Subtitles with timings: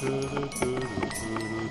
[0.00, 1.67] 嘟嘟嘟嘟嘟。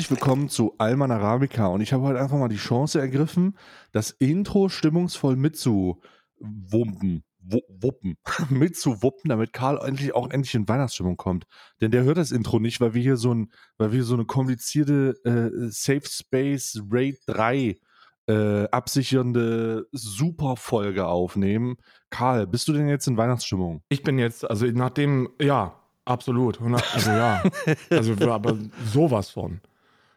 [0.00, 3.58] Herzlich willkommen zu Alman Arabica und ich habe heute einfach mal die Chance ergriffen,
[3.92, 8.16] das Intro stimmungsvoll mitzuwumpen, wu- wuppen,
[8.48, 11.44] mitzuwuppen, damit Karl endlich auch endlich in Weihnachtsstimmung kommt.
[11.82, 14.24] Denn der hört das Intro nicht, weil wir hier so ein, weil wir so eine
[14.24, 17.76] komplizierte äh, Safe Space Raid 3
[18.26, 21.76] äh, absichernde Superfolge aufnehmen.
[22.08, 23.82] Karl, bist du denn jetzt in Weihnachtsstimmung?
[23.90, 26.56] Ich bin jetzt, also nachdem, ja, absolut.
[26.56, 27.42] 100 Also ja,
[27.90, 28.56] also aber
[28.90, 29.60] sowas von.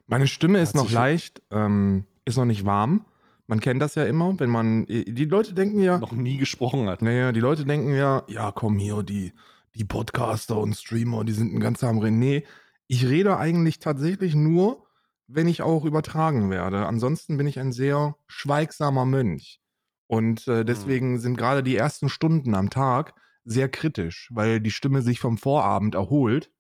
[0.08, 3.06] Meine Stimme ist noch leicht, ähm, ist noch nicht warm.
[3.48, 7.02] Man kennt das ja immer, wenn man, die Leute denken ja, Noch nie gesprochen hat.
[7.02, 9.34] naja, die Leute denken ja, ja, komm hier, die,
[9.76, 11.98] die Podcaster und Streamer, die sind ein ganz am.
[11.98, 12.46] Nee,
[12.88, 14.86] ich rede eigentlich tatsächlich nur,
[15.28, 16.86] wenn ich auch übertragen werde.
[16.86, 19.60] Ansonsten bin ich ein sehr schweigsamer Mönch.
[20.08, 23.14] Und äh, deswegen sind gerade die ersten Stunden am Tag
[23.46, 26.52] sehr kritisch, weil die Stimme sich vom Vorabend erholt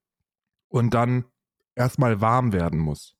[0.69, 1.25] und dann
[1.75, 3.15] erstmal warm werden muss.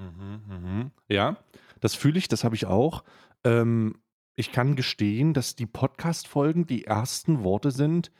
[0.00, 0.90] Mhm, mhm.
[1.08, 1.36] Ja,
[1.80, 3.04] das fühle ich, das habe ich auch.
[3.44, 3.96] Ähm,
[4.36, 8.10] ich kann gestehen, dass die Podcast-Folgen die ersten Worte sind,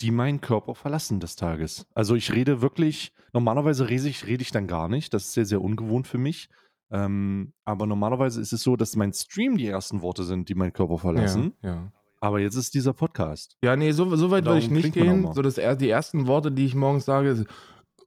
[0.00, 1.86] die meinen Körper verlassen des Tages.
[1.94, 5.12] Also ich rede wirklich, normalerweise rede ich, rede ich dann gar nicht.
[5.14, 6.48] Das ist sehr, sehr ungewohnt für mich.
[6.90, 10.72] Ähm, aber normalerweise ist es so, dass mein Stream die ersten Worte sind, die meinen
[10.72, 11.54] Körper verlassen.
[11.62, 11.92] Ja, ja.
[12.20, 13.56] Aber jetzt ist dieser Podcast.
[13.62, 15.32] Ja, nee, so, so weit würde ich nicht gehen.
[15.34, 17.46] So das, er- die ersten Worte, die ich morgens sage, ist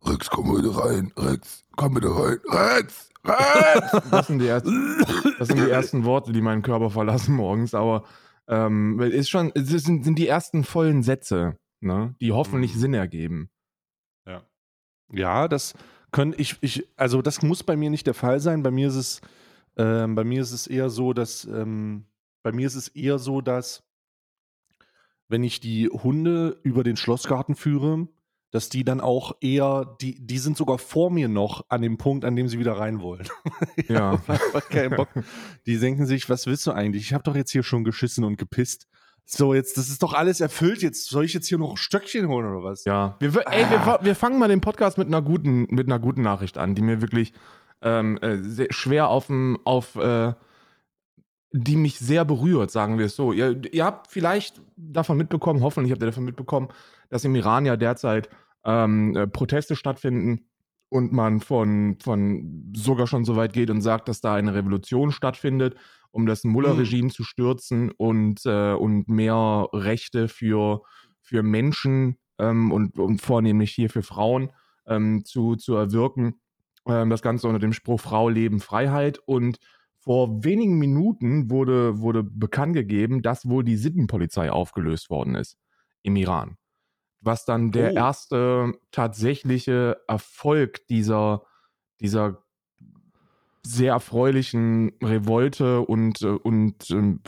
[0.04, 1.12] Rex, komm bitte rein.
[1.18, 2.38] Rex, komm bitte rein.
[2.50, 3.92] Rex, Rex.
[4.12, 5.06] Das sind die ersten,
[5.38, 7.74] das sind die ersten Worte, die meinen Körper verlassen morgens.
[7.74, 8.06] Aber
[8.48, 12.80] ähm, ist schon, es sind, sind die ersten vollen Sätze, ne, die hoffentlich Mhm.
[12.80, 13.50] Sinn ergeben.
[15.12, 15.74] Ja, das
[16.12, 18.62] können ich, ich, also das muss bei mir nicht der Fall sein.
[18.62, 19.22] Bei mir ist es,
[19.76, 22.06] ähm, bei mir ist es eher so, dass, ähm,
[22.44, 23.84] bei mir ist es eher so, dass
[25.28, 28.08] wenn ich die Hunde über den Schlossgarten führe,
[28.52, 32.26] dass die dann auch eher, die, die sind sogar vor mir noch an dem Punkt,
[32.26, 33.28] an dem sie wieder rein wollen.
[33.88, 34.12] Ja.
[34.28, 35.10] Einfach keinen Bock.
[35.66, 37.04] Die denken sich, was willst du eigentlich?
[37.04, 38.88] Ich habe doch jetzt hier schon geschissen und gepisst.
[39.26, 40.82] So, jetzt, das ist doch alles erfüllt.
[40.82, 42.86] Jetzt soll ich jetzt hier noch ein Stöckchen holen oder was?
[42.86, 43.16] Ja.
[43.20, 46.00] Wir, wir- ey, wir, fa- wir fangen mal den Podcast mit einer guten, mit einer
[46.00, 47.34] guten Nachricht an, die mir wirklich
[47.82, 50.34] ähm, äh, sehr schwer auf dem, auf, äh,
[51.52, 53.32] die mich sehr berührt, sagen wir es so.
[53.34, 56.70] Ihr, ihr habt vielleicht davon mitbekommen, hoffentlich habt ihr davon mitbekommen,
[57.10, 58.30] dass im Iran ja derzeit
[58.64, 60.50] ähm, äh, Proteste stattfinden
[60.90, 65.12] und man von, von sogar schon so weit geht und sagt, dass da eine Revolution
[65.12, 65.76] stattfindet,
[66.12, 70.82] um das Mullah-Regime zu stürzen und, äh, und mehr Rechte für,
[71.22, 74.52] für Menschen ähm, und, und vornehmlich hier für Frauen
[74.88, 76.42] ähm, zu, zu erwirken.
[76.88, 79.20] Ähm, das Ganze unter dem Spruch Frau, Leben, Freiheit.
[79.26, 79.60] Und
[80.00, 85.58] vor wenigen Minuten wurde, wurde bekannt gegeben, dass wohl die Sittenpolizei aufgelöst worden ist
[86.02, 86.58] im Iran.
[87.22, 87.96] Was dann der Oh.
[87.96, 91.44] erste tatsächliche Erfolg dieser,
[92.00, 92.44] dieser
[93.64, 97.22] sehr erfreulichen Revolte und, äh, und ähm,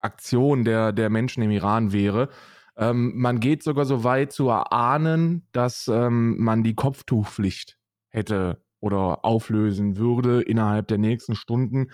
[0.00, 2.28] Aktion der, der Menschen im Iran wäre.
[2.76, 7.78] Ähm, man geht sogar so weit zu erahnen, dass ähm, man die Kopftuchpflicht
[8.08, 11.90] hätte oder auflösen würde innerhalb der nächsten Stunden.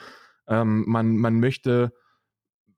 [0.46, 1.92] Ähm, man, man möchte,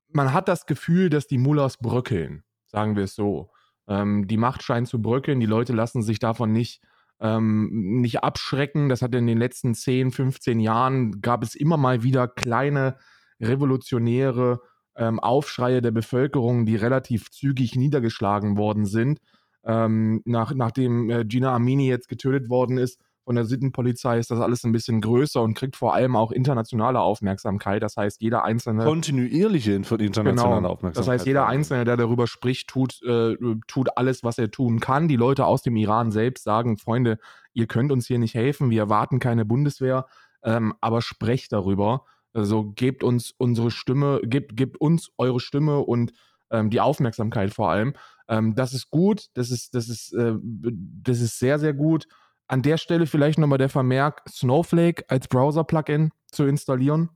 [0.09, 3.50] man hat das Gefühl, dass die Mullahs bröckeln, sagen wir es so.
[3.87, 6.81] Ähm, die Macht scheint zu bröckeln, die Leute lassen sich davon nicht,
[7.19, 8.89] ähm, nicht abschrecken.
[8.89, 12.97] Das hat in den letzten 10, 15 Jahren, gab es immer mal wieder kleine
[13.39, 14.61] revolutionäre
[14.95, 19.19] ähm, Aufschreie der Bevölkerung, die relativ zügig niedergeschlagen worden sind.
[19.63, 24.39] Ähm, nach, nachdem äh, Gina Amini jetzt getötet worden ist von der Sittenpolizei, ist das
[24.39, 27.83] alles ein bisschen größer und kriegt vor allem auch internationale Aufmerksamkeit.
[27.83, 30.69] Das heißt, jeder einzelne Kontinuierliche internationale Genau.
[30.69, 30.97] Aufmerksamkeit.
[30.97, 33.35] Das heißt, jeder Einzelne, der darüber spricht, tut, äh,
[33.67, 35.07] tut alles, was er tun kann.
[35.07, 37.19] Die Leute aus dem Iran selbst sagen, Freunde,
[37.53, 40.07] ihr könnt uns hier nicht helfen, wir erwarten keine Bundeswehr,
[40.43, 42.05] ähm, aber sprecht darüber.
[42.33, 46.13] Also gebt uns unsere Stimme, gebt, gebt uns eure Stimme und
[46.49, 47.93] ähm, die Aufmerksamkeit vor allem.
[48.27, 52.07] Ähm, das ist gut, das ist, das ist, äh, das ist sehr, sehr gut.
[52.51, 57.11] An der Stelle vielleicht nochmal der Vermerk, Snowflake als Browser-Plugin zu installieren.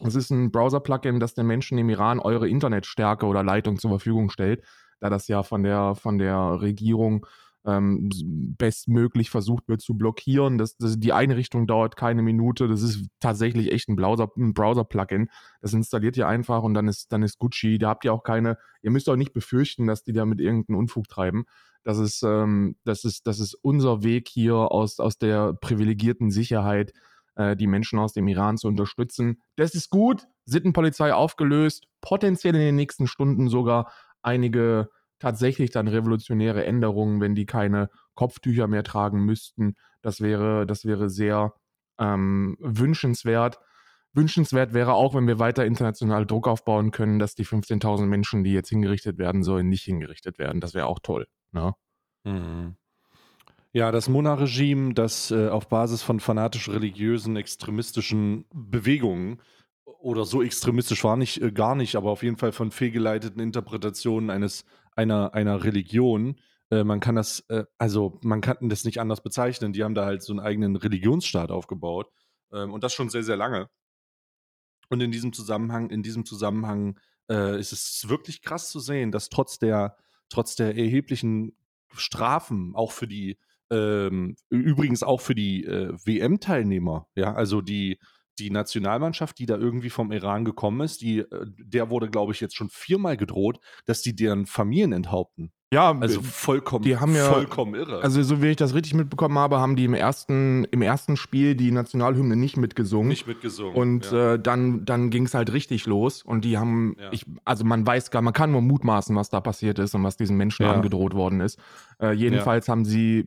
[0.00, 4.28] Es ist ein Browser-Plugin, das den Menschen im Iran eure Internetstärke oder Leitung zur Verfügung
[4.28, 4.62] stellt,
[5.00, 7.26] da das ja von der, von der Regierung
[7.66, 8.10] ähm,
[8.58, 10.58] bestmöglich versucht wird zu blockieren.
[10.58, 12.68] Das, das, die Einrichtung dauert keine Minute.
[12.68, 14.52] Das ist tatsächlich echt ein Browser-Plugin.
[14.52, 14.86] Browser
[15.60, 17.78] das installiert ihr einfach und dann ist, dann ist Gucci.
[17.78, 20.78] Da habt ihr auch keine, ihr müsst auch nicht befürchten, dass die da mit irgendeinem
[20.78, 21.44] Unfug treiben.
[21.84, 26.92] Das ist, ähm, das ist, das ist unser Weg hier aus, aus der privilegierten Sicherheit,
[27.36, 29.40] äh, die Menschen aus dem Iran zu unterstützen.
[29.56, 30.26] Das ist gut.
[30.46, 31.86] Sittenpolizei aufgelöst.
[32.02, 33.90] Potenziell in den nächsten Stunden sogar
[34.22, 34.90] einige
[35.24, 39.74] tatsächlich dann revolutionäre Änderungen, wenn die keine Kopftücher mehr tragen müssten.
[40.02, 41.54] Das wäre, das wäre sehr
[41.98, 43.58] ähm, wünschenswert.
[44.12, 48.52] Wünschenswert wäre auch, wenn wir weiter international Druck aufbauen können, dass die 15.000 Menschen, die
[48.52, 50.60] jetzt hingerichtet werden sollen, nicht hingerichtet werden.
[50.60, 51.26] Das wäre auch toll.
[51.52, 51.72] Ne?
[52.24, 52.76] Mhm.
[53.72, 59.40] Ja, das Mona-Regime, das äh, auf Basis von fanatisch religiösen, extremistischen Bewegungen
[59.84, 64.28] oder so extremistisch war nicht, äh, gar nicht, aber auf jeden Fall von fehlgeleiteten Interpretationen
[64.28, 66.40] eines einer, einer Religion.
[66.70, 69.72] Äh, man kann das, äh, also man kann das nicht anders bezeichnen.
[69.72, 72.10] Die haben da halt so einen eigenen Religionsstaat aufgebaut.
[72.52, 73.68] Ähm, und das schon sehr, sehr lange.
[74.90, 76.98] Und in diesem Zusammenhang, in diesem Zusammenhang
[77.30, 79.96] äh, ist es wirklich krass zu sehen, dass trotz der,
[80.28, 81.56] trotz der erheblichen
[81.92, 83.38] Strafen, auch für die,
[83.70, 87.98] ähm, übrigens auch für die WM-Teilnehmer, ja, also die,
[88.38, 92.40] die Nationalmannschaft, die da irgendwie vom Iran gekommen ist, die, äh, der wurde, glaube ich,
[92.40, 95.52] jetzt schon viermal gedroht, dass die deren Familien enthaupten.
[95.72, 98.00] Ja, also vollkommen, die haben ja, vollkommen irre.
[98.00, 101.56] Also, so wie ich das richtig mitbekommen habe, haben die im ersten, im ersten Spiel
[101.56, 103.08] die Nationalhymne nicht mitgesungen.
[103.08, 103.74] Nicht mitgesungen.
[103.74, 104.34] Und ja.
[104.34, 106.22] äh, dann, dann ging es halt richtig los.
[106.22, 107.08] Und die haben, ja.
[107.10, 110.16] ich, also man weiß gar, man kann nur mutmaßen, was da passiert ist und was
[110.16, 110.72] diesen Menschen ja.
[110.72, 111.58] angedroht worden ist.
[112.00, 113.26] Äh, jedenfalls haben sie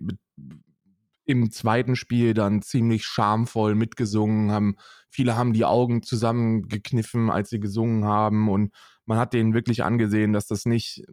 [1.28, 4.78] im zweiten Spiel dann ziemlich schamvoll mitgesungen, haben,
[5.10, 8.74] viele haben die Augen zusammengekniffen, als sie gesungen haben und
[9.06, 11.04] man hat denen wirklich angesehen, dass das nicht,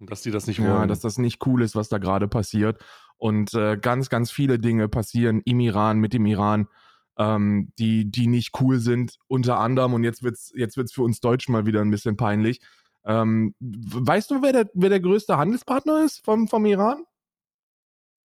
[0.00, 0.70] dass die das nicht wollen.
[0.70, 2.82] Ja, dass das nicht cool ist, was da gerade passiert.
[3.16, 6.68] Und äh, ganz, ganz viele Dinge passieren im Iran, mit dem Iran,
[7.16, 9.18] ähm, die, die nicht cool sind.
[9.28, 12.60] Unter anderem, und jetzt wird's, jetzt wird's für uns Deutschen mal wieder ein bisschen peinlich.
[13.04, 17.04] Ähm, weißt du, wer der, wer der größte Handelspartner ist vom, vom Iran?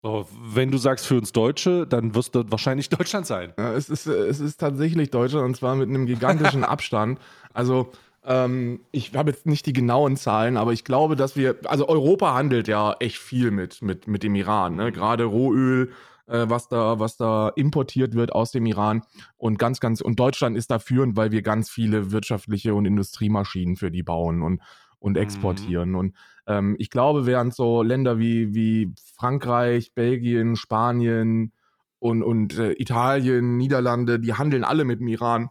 [0.05, 3.53] Oh, wenn du sagst für uns Deutsche, dann wirst du wahrscheinlich Deutschland sein.
[3.57, 7.19] Ja, es, ist, es ist tatsächlich Deutschland und zwar mit einem gigantischen Abstand.
[7.53, 7.89] Also
[8.25, 12.33] ähm, ich habe jetzt nicht die genauen Zahlen, aber ich glaube, dass wir, also Europa
[12.33, 14.91] handelt ja echt viel mit, mit, mit dem Iran, ne?
[14.91, 15.94] gerade Rohöl,
[16.27, 19.03] äh, was, da, was da importiert wird aus dem Iran
[19.38, 23.77] und ganz, ganz, und Deutschland ist da führend, weil wir ganz viele wirtschaftliche und Industriemaschinen
[23.77, 24.61] für die bauen und
[25.03, 25.21] und mhm.
[25.21, 25.89] exportieren.
[25.89, 25.95] Mhm.
[25.95, 26.15] Und
[26.48, 31.54] ähm, ich glaube, während so Länder wie, wie Frankreich, Belgien, Spanien
[32.00, 35.50] und, und äh, Italien, Niederlande, die handeln alle mit dem Iran.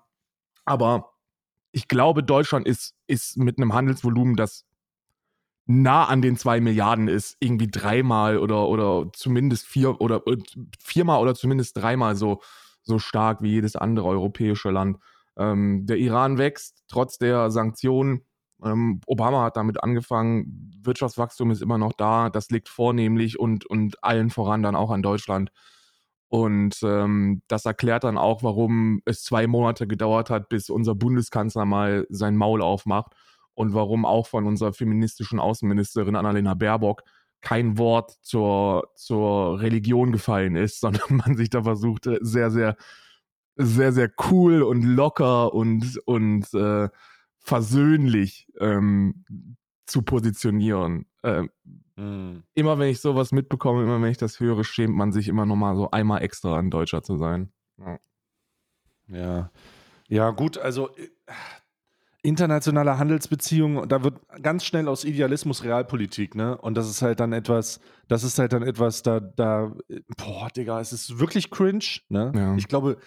[0.65, 1.13] Aber
[1.73, 4.67] ich glaube, Deutschland ist, ist mit einem Handelsvolumen, das
[5.67, 10.37] nah an den zwei Milliarden ist, irgendwie dreimal oder, oder zumindest vier oder äh,
[10.79, 12.43] viermal oder zumindest dreimal so,
[12.83, 14.99] so stark wie jedes andere europäische Land.
[15.37, 18.27] Ähm, der Iran wächst trotz der Sanktionen
[19.07, 24.31] Obama hat damit angefangen, Wirtschaftswachstum ist immer noch da, das liegt vornehmlich und, und allen
[24.31, 25.51] voran dann auch an Deutschland.
[26.29, 31.67] Und ähm, das erklärt dann auch, warum es zwei Monate gedauert hat, bis unser Bundeskanzler
[31.67, 33.13] mal sein Maul aufmacht
[33.55, 37.03] und warum auch von unserer feministischen Außenministerin Annalena Baerbock
[37.43, 42.77] kein Wort zur, zur Religion gefallen ist, sondern man sich da versucht, sehr, sehr,
[43.57, 46.89] sehr, sehr cool und locker und, und äh,
[47.43, 49.25] versöhnlich ähm,
[49.87, 51.07] zu positionieren.
[51.23, 51.51] Ähm,
[51.97, 52.45] mhm.
[52.55, 55.77] Immer wenn ich sowas mitbekomme, immer wenn ich das höre, schämt man sich immer nochmal
[55.77, 57.53] so einmal extra ein Deutscher zu sein.
[57.79, 57.99] Ja.
[59.09, 59.51] Ja,
[60.09, 61.09] ja gut, also äh,
[62.25, 66.57] internationale Handelsbeziehungen, da wird ganz schnell aus Idealismus Realpolitik, ne?
[66.57, 69.73] Und das ist halt dann etwas, das ist halt dann etwas, da, da,
[70.17, 72.33] boah, Digga, es ist wirklich cringe, ne?
[72.35, 72.55] Ja.
[72.55, 72.99] Ich glaube,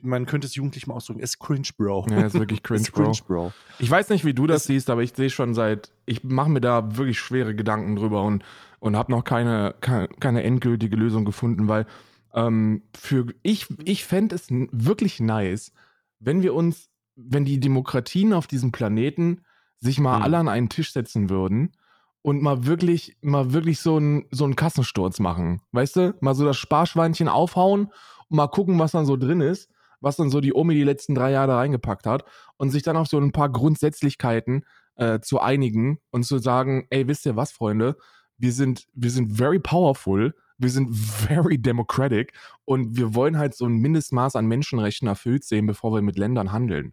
[0.00, 2.06] man könnte es jugendlich mal ausdrücken, es ist cringe, Bro.
[2.10, 3.02] Ja, es ist wirklich cringe, ist Bro.
[3.02, 3.52] cringe Bro.
[3.78, 6.48] Ich weiß nicht, wie du das es siehst, aber ich sehe schon seit, ich mache
[6.48, 8.42] mir da wirklich schwere Gedanken drüber und,
[8.78, 11.84] und habe noch keine, keine, keine endgültige Lösung gefunden, weil
[12.34, 15.72] ähm, für ich, ich fände es wirklich nice,
[16.20, 19.42] wenn wir uns wenn die Demokratien auf diesem Planeten
[19.78, 20.22] sich mal hm.
[20.22, 21.72] alle an einen Tisch setzen würden
[22.22, 25.62] und mal wirklich, mal wirklich so einen so einen Kassensturz machen.
[25.72, 26.14] Weißt du?
[26.20, 27.92] Mal so das Sparschweinchen aufhauen
[28.28, 29.70] und mal gucken, was dann so drin ist,
[30.00, 32.24] was dann so die Omi die letzten drei Jahre reingepackt hat
[32.56, 34.64] und sich dann auf so ein paar Grundsätzlichkeiten
[34.96, 37.96] äh, zu einigen und zu sagen, ey, wisst ihr was, Freunde?
[38.38, 42.32] Wir sind, wir sind very powerful wir sind very democratic
[42.64, 46.52] und wir wollen halt so ein Mindestmaß an Menschenrechten erfüllt sehen, bevor wir mit Ländern
[46.52, 46.92] handeln.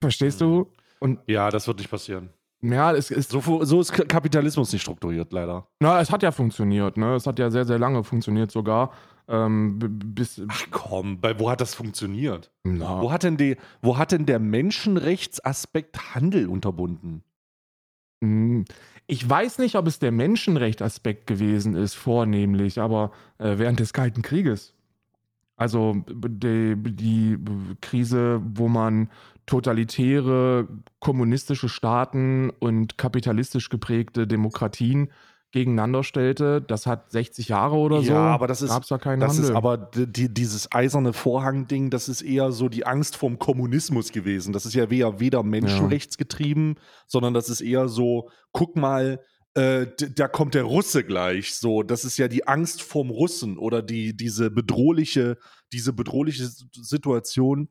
[0.00, 0.66] Verstehst du?
[0.98, 2.30] Und ja, das wird nicht passieren.
[2.62, 3.30] Ja, es ist.
[3.30, 5.66] So, so ist Kapitalismus nicht strukturiert, leider.
[5.80, 7.14] Na, es hat ja funktioniert, ne?
[7.14, 8.92] Es hat ja sehr, sehr lange funktioniert sogar.
[9.28, 12.50] Ähm, bis, Ach komm, bei, wo hat das funktioniert?
[12.64, 17.22] na, Wo hat, denn die, wo hat denn der Menschenrechtsaspekt Handel unterbunden?
[18.22, 18.64] Hm,
[19.06, 24.22] Ich weiß nicht, ob es der Menschenrechtsaspekt gewesen ist, vornehmlich, aber äh, während des Kalten
[24.22, 24.74] Krieges.
[25.56, 27.38] Also die, die
[27.80, 29.10] Krise, wo man
[29.50, 30.68] totalitäre
[31.00, 35.10] kommunistische Staaten und kapitalistisch geprägte Demokratien
[35.52, 38.12] gegeneinander stellte, das hat 60 Jahre oder so.
[38.12, 39.50] Ja, aber das ist- gab's da keinen Das Handel.
[39.50, 44.52] ist aber die, dieses eiserne Vorhang-Ding, das ist eher so die Angst vorm Kommunismus gewesen.
[44.52, 46.76] Das ist ja weder, weder menschenrechtsgetrieben,
[47.08, 49.18] sondern das ist eher so, guck mal,
[49.54, 51.56] äh, da kommt der Russe gleich.
[51.56, 55.36] So, das ist ja die Angst vorm Russen oder die, diese bedrohliche,
[55.72, 56.48] diese bedrohliche
[56.80, 57.68] Situation,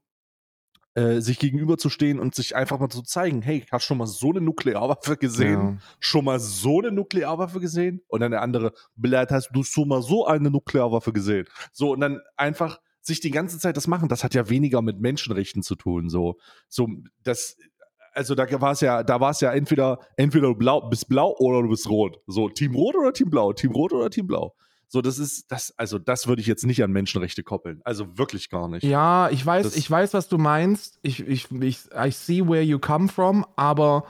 [0.95, 4.31] äh, sich gegenüberzustehen und sich einfach mal zu zeigen, hey, hast du schon mal so
[4.31, 5.61] eine Nuklearwaffe gesehen?
[5.61, 5.77] ja.
[5.99, 8.01] schon mal so eine Nuklearwaffe gesehen?
[8.07, 11.45] Und dann der andere, Blatt, hast du schon mal so eine Nuklearwaffe gesehen?
[11.71, 14.99] So, und dann einfach sich die ganze Zeit das machen, das hat ja weniger mit
[14.99, 16.09] Menschenrechten zu tun.
[16.09, 16.87] So, so
[17.23, 17.57] das,
[18.13, 21.35] also da war es ja, da war es ja entweder, entweder du blau, bist blau
[21.37, 22.19] oder du bist rot.
[22.27, 24.55] So, Team Rot oder Team Blau, Team Rot oder Team Blau.
[24.91, 27.79] So, das ist, das, also das würde ich jetzt nicht an Menschenrechte koppeln.
[27.85, 28.83] Also wirklich gar nicht.
[28.83, 30.97] Ja, ich weiß, Das- ich weiß, was du meinst.
[31.03, 34.03] Ich, ich, ich, I see where you come from, aber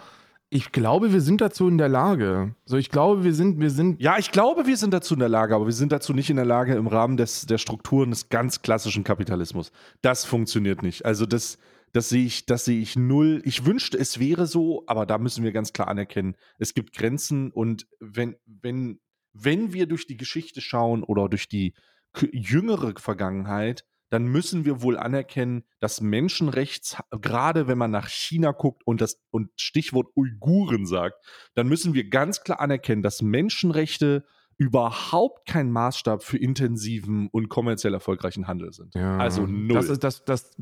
[0.49, 2.55] ich glaube, wir sind dazu in der Lage.
[2.65, 5.29] So, ich glaube, wir sind, wir sind, Ja, ich glaube, wir sind dazu in der
[5.29, 8.29] Lage, aber wir sind dazu nicht in der Lage im Rahmen des, der Strukturen des
[8.29, 9.71] ganz klassischen Kapitalismus.
[10.01, 11.05] Das funktioniert nicht.
[11.05, 11.57] Also das,
[11.91, 13.41] das sehe ich, das sehe ich null.
[13.43, 17.51] Ich wünschte, es wäre so, aber da müssen wir ganz klar anerkennen, es gibt Grenzen
[17.51, 18.99] und wenn, wenn,
[19.43, 21.73] wenn wir durch die Geschichte schauen oder durch die
[22.31, 28.81] jüngere Vergangenheit, dann müssen wir wohl anerkennen, dass Menschenrechts, gerade wenn man nach China guckt
[28.85, 34.25] und das und Stichwort Uiguren sagt, dann müssen wir ganz klar anerkennen, dass Menschenrechte
[34.57, 38.93] überhaupt kein Maßstab für intensiven und kommerziell erfolgreichen Handel sind.
[38.95, 39.75] ja, Also null.
[39.75, 40.57] Das ist, das, das,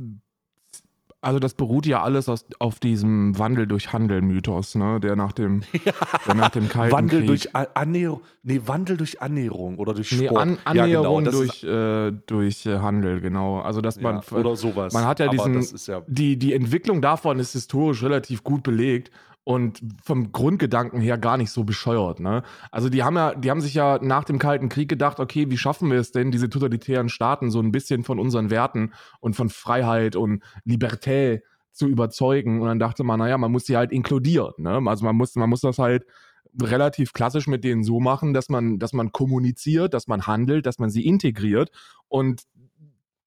[1.27, 5.61] also das beruht ja alles aus, auf diesem Wandel durch Handel-Mythos, ne, der nach dem,
[6.25, 10.27] der nach dem Kalten Wandel Krieg, durch Annäherung, nee, Wandel durch Annäherung oder durch nee,
[10.27, 10.41] Sport.
[10.41, 13.59] An, Ja, genau, Annäherung durch, äh, durch äh, Handel, genau.
[13.59, 14.93] Also dass man ja, oder sowas.
[14.93, 19.11] man hat ja diesen- ja, die, die Entwicklung davon ist historisch relativ gut belegt
[19.47, 22.19] und vom Grundgedanken her gar nicht so bescheuert.
[22.19, 22.43] Ne?
[22.69, 25.57] Also die haben ja, die haben sich ja nach dem Kalten Krieg gedacht, okay, wie
[25.57, 29.47] schaffen wir es denn, diese totalitären Staaten so ein bisschen von unseren Werten und von
[29.47, 32.59] Freiheit und Liberté zu überzeugen?
[32.59, 34.51] Und dann dachte man, naja, man muss sie halt inkludieren.
[34.57, 34.81] Ne?
[34.85, 36.03] Also man muss, man muss das halt
[36.61, 40.77] relativ klassisch mit denen so machen, dass man, dass man kommuniziert, dass man handelt, dass
[40.77, 41.71] man sie integriert.
[42.09, 42.43] Und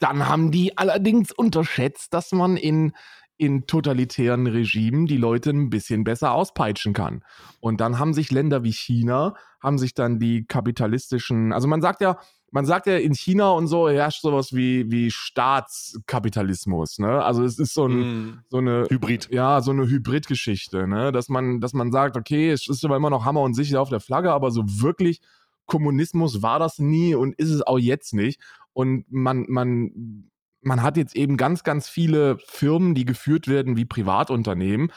[0.01, 2.93] dann haben die allerdings unterschätzt, dass man in,
[3.41, 7.25] in totalitären Regimen die Leute ein bisschen besser auspeitschen kann.
[7.59, 12.03] Und dann haben sich Länder wie China, haben sich dann die kapitalistischen, also man sagt
[12.03, 12.19] ja,
[12.53, 17.25] man sagt ja in China und so herrscht sowas wie, wie Staatskapitalismus, ne?
[17.25, 19.29] Also es ist so, ein, mm, so eine Hybrid.
[19.31, 21.11] ja, so eine Hybridgeschichte, ne?
[21.11, 23.89] Dass man, dass man sagt, okay, es ist aber immer noch Hammer und sicher auf
[23.89, 25.21] der Flagge, aber so wirklich
[25.65, 28.39] Kommunismus war das nie und ist es auch jetzt nicht.
[28.75, 30.31] Und man, man,
[30.63, 34.93] man hat jetzt eben ganz, ganz viele Firmen, die geführt werden wie Privatunternehmen,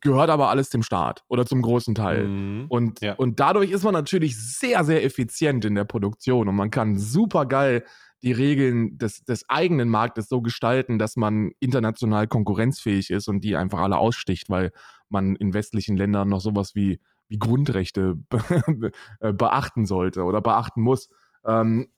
[0.00, 2.26] gehört aber alles dem Staat oder zum großen Teil.
[2.26, 2.66] Mhm.
[2.68, 3.14] Und, Ja.
[3.14, 7.46] und dadurch ist man natürlich sehr, sehr effizient in der Produktion und man kann super
[7.46, 7.84] geil
[8.22, 13.54] die Regeln des, des eigenen Marktes so gestalten, dass man international konkurrenzfähig ist und die
[13.54, 14.72] einfach alle aussticht, weil
[15.10, 20.80] man in westlichen Ländern noch sowas wie, wie Grundrechte be äh, beachten sollte oder beachten
[20.80, 21.10] muss.
[21.44, 21.88] Ähm,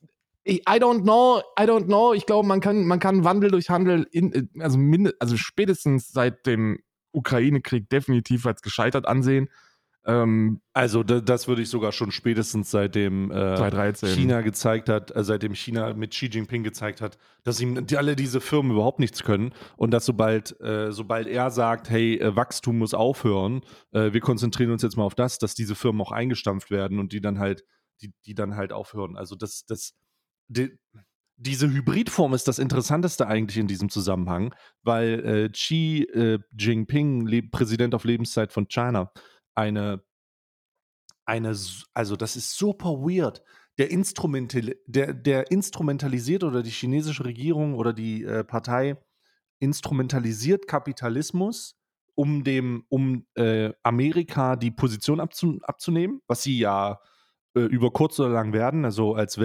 [0.47, 2.15] I don't know, I don't know.
[2.15, 6.13] Ich glaube, man kann, man kann Wandel durch Handel, in, äh, also, mind, also spätestens
[6.13, 6.79] seit dem
[7.13, 9.49] Ukraine-Krieg definitiv als gescheitert ansehen.
[10.05, 14.09] Ähm, Also da, das würde ich sogar schon spätestens seitdem äh, 2013.
[14.11, 18.15] China gezeigt hat, äh, seitdem China mit Xi Jinping gezeigt hat, dass ihm die, alle
[18.15, 22.79] diese Firmen überhaupt nichts können und dass sobald, äh, sobald er sagt, hey, äh, Wachstum
[22.79, 26.71] muss aufhören, äh, wir konzentrieren uns jetzt mal auf das, dass diese Firmen auch eingestampft
[26.71, 27.65] werden und die dann halt,
[28.01, 29.17] die, die dann halt aufhören.
[29.17, 29.95] Also das, das,
[30.49, 30.79] die,
[31.37, 37.43] diese Hybridform ist das Interessanteste eigentlich in diesem Zusammenhang, weil äh, Xi äh, Jinping, Le
[37.43, 39.13] Präsident auf Lebenszeit von China,
[39.55, 40.03] eine,
[41.27, 41.55] eine,
[41.95, 43.43] also das ist super weird.
[43.79, 48.97] Der, Instrumental, der, der instrumentalisiert oder die chinesische Regierung oder die äh, Partei
[49.59, 51.77] instrumentalisiert Kapitalismus,
[52.15, 56.97] um dem, um äh, Amerika die Position abzu, abzunehmen, was sie ja äh,
[57.61, 59.39] über kurz oder lang werden, also als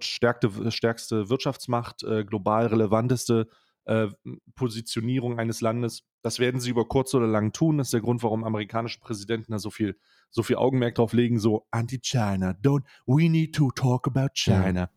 [0.00, 3.48] stärkte, stärkste Wirtschaftsmacht, äh, global relevanteste
[3.84, 4.08] äh,
[4.54, 6.02] Positionierung eines Landes.
[6.22, 7.78] Das werden sie über kurz oder lang tun.
[7.78, 9.98] Das ist der Grund, warum amerikanische Präsidenten da so viel,
[10.30, 14.90] so viel Augenmerk drauf legen, so anti-China, don't, we need to talk about China.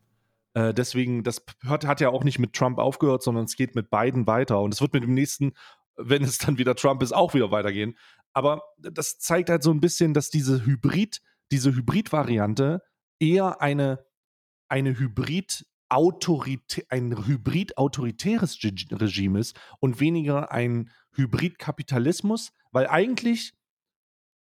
[0.55, 0.69] Ja.
[0.69, 3.89] Äh, deswegen, das hat, hat ja auch nicht mit Trump aufgehört, sondern es geht mit
[3.89, 4.59] beiden weiter.
[4.59, 5.53] Und es wird mit dem nächsten,
[5.95, 7.97] wenn es dann wieder Trump ist, auch wieder weitergehen.
[8.33, 12.81] Aber das zeigt halt so ein bisschen, dass diese Hybrid, diese Hybrid-Variante
[13.19, 14.05] eher eine,
[14.69, 23.53] eine Hybrid- ein hybrid-autoritäres Regime ist und weniger ein Hybrid-Kapitalismus, weil eigentlich,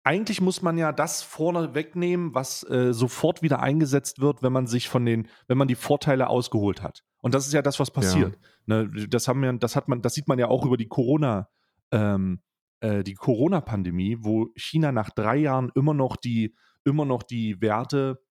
[0.04, 4.68] eigentlich muss man ja das vorne wegnehmen, was äh, sofort wieder eingesetzt wird, wenn man
[4.68, 7.02] sich von den, wenn man die Vorteile ausgeholt hat.
[7.18, 8.38] Und das ist ja das, was passiert.
[8.68, 8.84] Ja.
[8.84, 11.50] Ne, das haben wir, das hat man, das sieht man ja auch über die Corona,
[11.92, 12.44] ähm,
[12.80, 18.22] äh, die Corona-Pandemie, wo China nach drei Jahren immer noch die, immer noch die Werte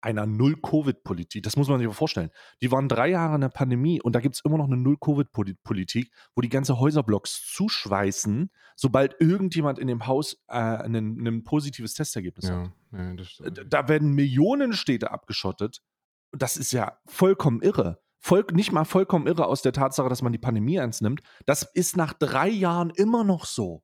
[0.00, 1.42] einer Null-Covid-Politik.
[1.42, 2.30] Das muss man sich mal vorstellen.
[2.62, 6.12] Die waren drei Jahre in der Pandemie und da gibt es immer noch eine Null-Covid-Politik,
[6.34, 12.70] wo die ganze Häuserblocks zuschweißen, sobald irgendjemand in dem Haus äh, ein positives Testergebnis ja,
[12.92, 13.20] hat.
[13.40, 15.82] Ja, da werden Millionen Städte abgeschottet.
[16.30, 18.00] Das ist ja vollkommen irre.
[18.18, 21.20] Voll, nicht mal vollkommen irre aus der Tatsache, dass man die Pandemie ernst nimmt.
[21.46, 23.82] Das ist nach drei Jahren immer noch so.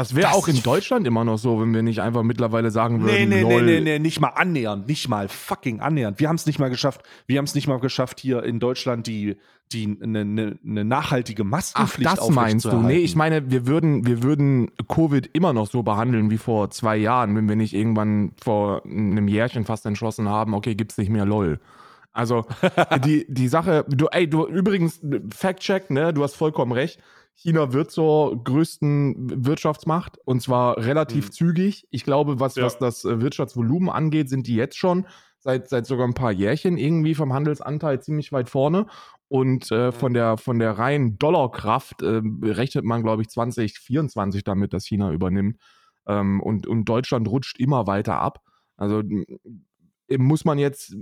[0.00, 3.28] Das wäre auch in Deutschland immer noch so, wenn wir nicht einfach mittlerweile sagen würden,
[3.28, 6.18] nee, nee, nee, nee, nee, nicht mal annähernd, nicht mal fucking annähernd.
[6.20, 9.06] Wir haben es nicht mal geschafft, wir haben es nicht mal geschafft, hier in Deutschland
[9.06, 9.36] die,
[9.72, 12.78] die eine ne, ne nachhaltige Maskenpflicht Ach, das meinst du?
[12.78, 16.96] Nee, ich meine, wir würden, wir würden Covid immer noch so behandeln wie vor zwei
[16.96, 21.26] Jahren, wenn wir nicht irgendwann vor einem Jährchen fast entschlossen haben, okay, gibt's nicht mehr
[21.26, 21.60] LOL.
[22.12, 22.46] Also
[23.04, 27.00] die, die Sache, du, ey, du übrigens, Fact-Check, ne, du hast vollkommen recht
[27.40, 31.32] China wird zur größten Wirtschaftsmacht und zwar relativ mhm.
[31.32, 31.86] zügig.
[31.90, 32.64] Ich glaube, was, ja.
[32.64, 35.06] was das äh, Wirtschaftsvolumen angeht, sind die jetzt schon
[35.38, 38.86] seit, seit sogar ein paar Jährchen irgendwie vom Handelsanteil ziemlich weit vorne.
[39.28, 39.92] Und äh, mhm.
[39.92, 45.10] von, der, von der reinen Dollarkraft äh, rechnet man, glaube ich, 2024 damit, dass China
[45.10, 45.58] übernimmt.
[46.06, 48.42] Ähm, und, und Deutschland rutscht immer weiter ab.
[48.76, 49.02] Also
[50.14, 50.94] muss man jetzt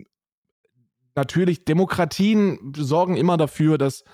[1.16, 4.04] natürlich, Demokratien sorgen immer dafür, dass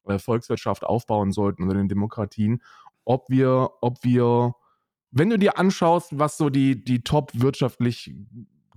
[0.06, 2.61] äh, Volkswirtschaft aufbauen sollten unter den Demokratien,
[3.04, 4.54] ob wir, ob wir
[5.16, 8.14] wenn du dir anschaust, was so die, die top wirtschaftlich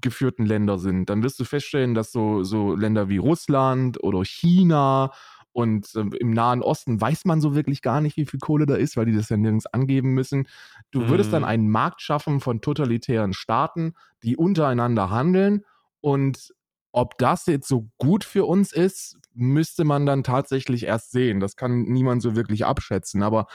[0.01, 5.11] geführten Länder sind, dann wirst du feststellen, dass so, so Länder wie Russland oder China
[5.51, 8.75] und äh, im Nahen Osten weiß man so wirklich gar nicht, wie viel Kohle da
[8.75, 10.47] ist, weil die das ja nirgends angeben müssen.
[10.91, 11.49] Du würdest dann mhm.
[11.49, 15.65] einen Markt schaffen von totalitären Staaten, die untereinander handeln.
[15.99, 16.53] Und
[16.93, 21.41] ob das jetzt so gut für uns ist, müsste man dann tatsächlich erst sehen.
[21.41, 23.23] Das kann niemand so wirklich abschätzen.
[23.23, 23.47] Aber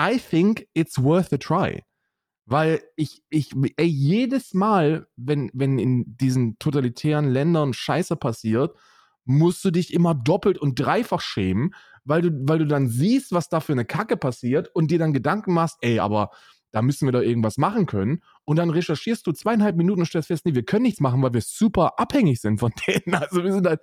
[0.00, 1.82] I think it's worth a try.
[2.50, 8.74] Weil ich, ich, ey, jedes Mal, wenn, wenn in diesen totalitären Ländern Scheiße passiert,
[9.26, 13.50] musst du dich immer doppelt und dreifach schämen, weil du, weil du dann siehst, was
[13.50, 16.30] da für eine Kacke passiert und dir dann Gedanken machst, ey, aber
[16.70, 18.22] da müssen wir doch irgendwas machen können.
[18.46, 21.34] Und dann recherchierst du zweieinhalb Minuten und stellst fest, nee, wir können nichts machen, weil
[21.34, 23.14] wir super abhängig sind von denen.
[23.14, 23.80] Also wir sind halt,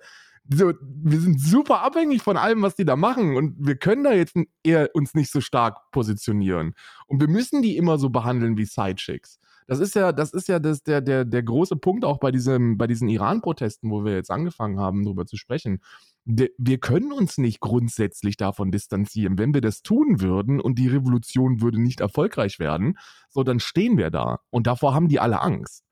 [0.48, 4.12] so, wir sind super abhängig von allem, was die da machen und wir können da
[4.12, 6.74] jetzt eher uns nicht so stark positionieren.
[7.06, 9.38] Und wir müssen die immer so behandeln wie Sidechicks.
[9.66, 12.78] Das ist ja, das ist ja das, der, der, der große Punkt auch bei, diesem,
[12.78, 15.80] bei diesen Iran-Protesten, wo wir jetzt angefangen haben, darüber zu sprechen.
[16.24, 19.38] De, wir können uns nicht grundsätzlich davon distanzieren.
[19.38, 23.98] Wenn wir das tun würden und die Revolution würde nicht erfolgreich werden, so dann stehen
[23.98, 24.38] wir da.
[24.50, 25.85] Und davor haben die alle Angst.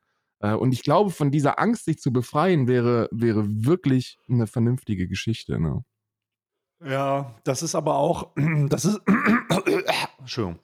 [0.44, 5.08] Äh, und ich glaube, von dieser Angst, sich zu befreien, wäre, wäre wirklich eine vernünftige
[5.08, 5.58] Geschichte.
[5.58, 5.82] Ne?
[6.84, 8.34] Ja, das ist aber auch,
[8.68, 9.00] das ist,
[10.18, 10.60] Entschuldigung.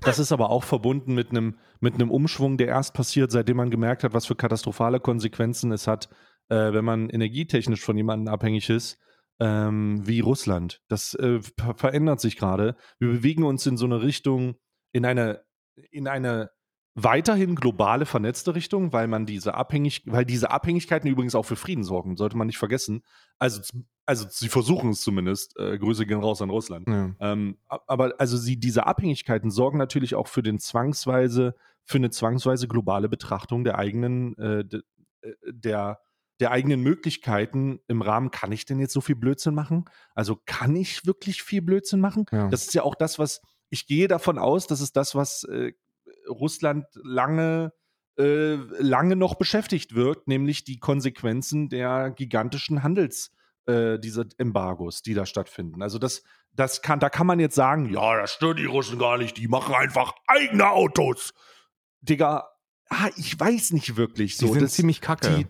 [0.00, 3.70] Das ist aber auch verbunden mit einem, mit einem Umschwung, der erst passiert, seitdem man
[3.70, 6.08] gemerkt hat, was für katastrophale Konsequenzen es hat,
[6.48, 8.98] äh, wenn man energietechnisch von jemandem abhängig ist,
[9.38, 10.80] ähm, wie Russland.
[10.88, 11.38] Das äh,
[11.76, 12.74] verändert sich gerade.
[12.98, 14.56] Wir bewegen uns in so eine Richtung,
[14.90, 15.44] in eine,
[15.92, 16.50] in eine
[16.94, 21.84] weiterhin globale vernetzte Richtung, weil man diese Abhängig, weil diese Abhängigkeiten übrigens auch für Frieden
[21.84, 23.02] sorgen, sollte man nicht vergessen.
[23.38, 23.62] Also,
[24.06, 25.58] also sie versuchen es zumindest.
[25.58, 26.88] Äh, Grüße gehen raus an Russland.
[26.88, 27.14] Ja.
[27.20, 32.66] Ähm, aber also sie, diese Abhängigkeiten sorgen natürlich auch für den zwangsweise, für eine zwangsweise
[32.66, 34.82] globale Betrachtung der eigenen, äh, de,
[35.22, 36.00] äh, der,
[36.40, 39.84] der eigenen Möglichkeiten im Rahmen, kann ich denn jetzt so viel Blödsinn machen?
[40.14, 42.26] Also kann ich wirklich viel Blödsinn machen?
[42.32, 42.48] Ja.
[42.48, 45.72] Das ist ja auch das, was ich gehe davon aus, das ist das, was äh,
[46.30, 47.72] Russland lange,
[48.18, 53.32] äh, lange noch beschäftigt wird, nämlich die Konsequenzen der gigantischen Handels,
[53.66, 55.82] äh, dieser Embargos, die da stattfinden.
[55.82, 59.18] Also das, das kann, da kann man jetzt sagen, ja, das stört die Russen gar
[59.18, 61.32] nicht, die machen einfach eigene Autos.
[62.00, 62.48] Digga,
[62.88, 64.46] ah, ich weiß nicht wirklich so.
[64.46, 65.36] Die sind das, ziemlich kacke.
[65.36, 65.46] Die,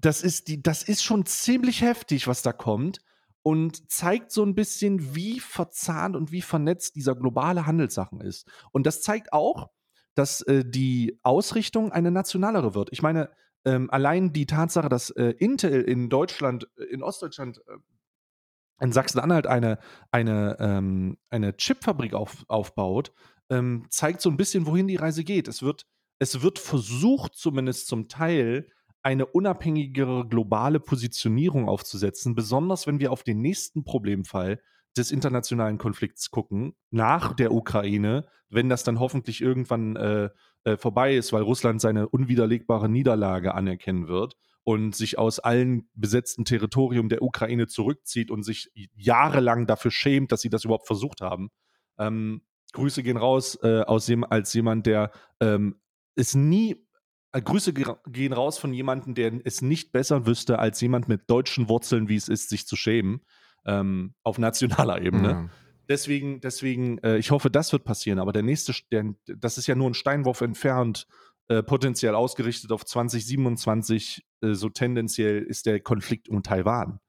[0.00, 3.00] das ist, die, das ist schon ziemlich heftig, was da kommt
[3.42, 8.48] und zeigt so ein bisschen, wie verzahnt und wie vernetzt dieser globale Handelssachen ist.
[8.72, 9.70] Und das zeigt auch,
[10.16, 12.88] dass äh, die Ausrichtung eine nationalere wird.
[12.90, 13.30] Ich meine,
[13.64, 19.46] ähm, allein die Tatsache, dass äh, Intel in Deutschland, äh, in Ostdeutschland, äh, in Sachsen-Anhalt
[19.46, 19.78] eine,
[20.10, 23.12] eine, ähm, eine Chipfabrik auf, aufbaut,
[23.50, 25.48] ähm, zeigt so ein bisschen, wohin die Reise geht.
[25.48, 25.86] Es wird,
[26.18, 28.68] es wird versucht, zumindest zum Teil,
[29.02, 34.60] eine unabhängigere globale Positionierung aufzusetzen, besonders wenn wir auf den nächsten Problemfall
[34.96, 40.30] des internationalen Konflikts gucken, nach der Ukraine, wenn das dann hoffentlich irgendwann äh,
[40.64, 46.44] äh, vorbei ist, weil Russland seine unwiderlegbare Niederlage anerkennen wird und sich aus allen besetzten
[46.44, 51.50] Territorium der Ukraine zurückzieht und sich jahrelang dafür schämt, dass sie das überhaupt versucht haben.
[51.98, 55.80] Ähm, Grüße gehen raus äh, aus dem, als jemand, der ähm,
[56.14, 56.84] es nie
[57.32, 61.68] äh, Grüße gehen raus von jemandem, der es nicht besser wüsste, als jemand mit deutschen
[61.68, 63.20] Wurzeln, wie es ist, sich zu schämen
[63.66, 65.28] ähm, auf nationaler Ebene.
[65.28, 65.48] Ja.
[65.88, 68.18] Deswegen, deswegen, äh, ich hoffe, das wird passieren.
[68.18, 71.06] Aber der nächste, der, das ist ja nur ein Steinwurf entfernt,
[71.48, 74.26] äh, potenziell ausgerichtet auf 2027.
[74.40, 77.00] Äh, so tendenziell ist der Konflikt um Taiwan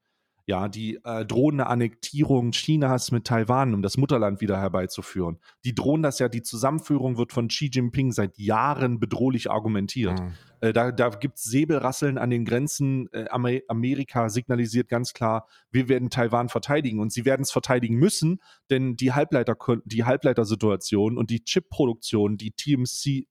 [0.48, 5.38] ja, die äh, drohende Annektierung Chinas mit Taiwan, um das Mutterland wieder herbeizuführen.
[5.66, 10.18] Die drohen das ja, die Zusammenführung wird von Xi Jinping seit Jahren bedrohlich argumentiert.
[10.18, 10.32] Mhm.
[10.60, 13.08] Äh, da da gibt es Säbelrasseln an den Grenzen.
[13.12, 18.40] Äh, Amerika signalisiert ganz klar, wir werden Taiwan verteidigen und sie werden es verteidigen müssen,
[18.70, 23.26] denn die Halbleiter die Halbleitersituation und die Chipproduktion, die TMC,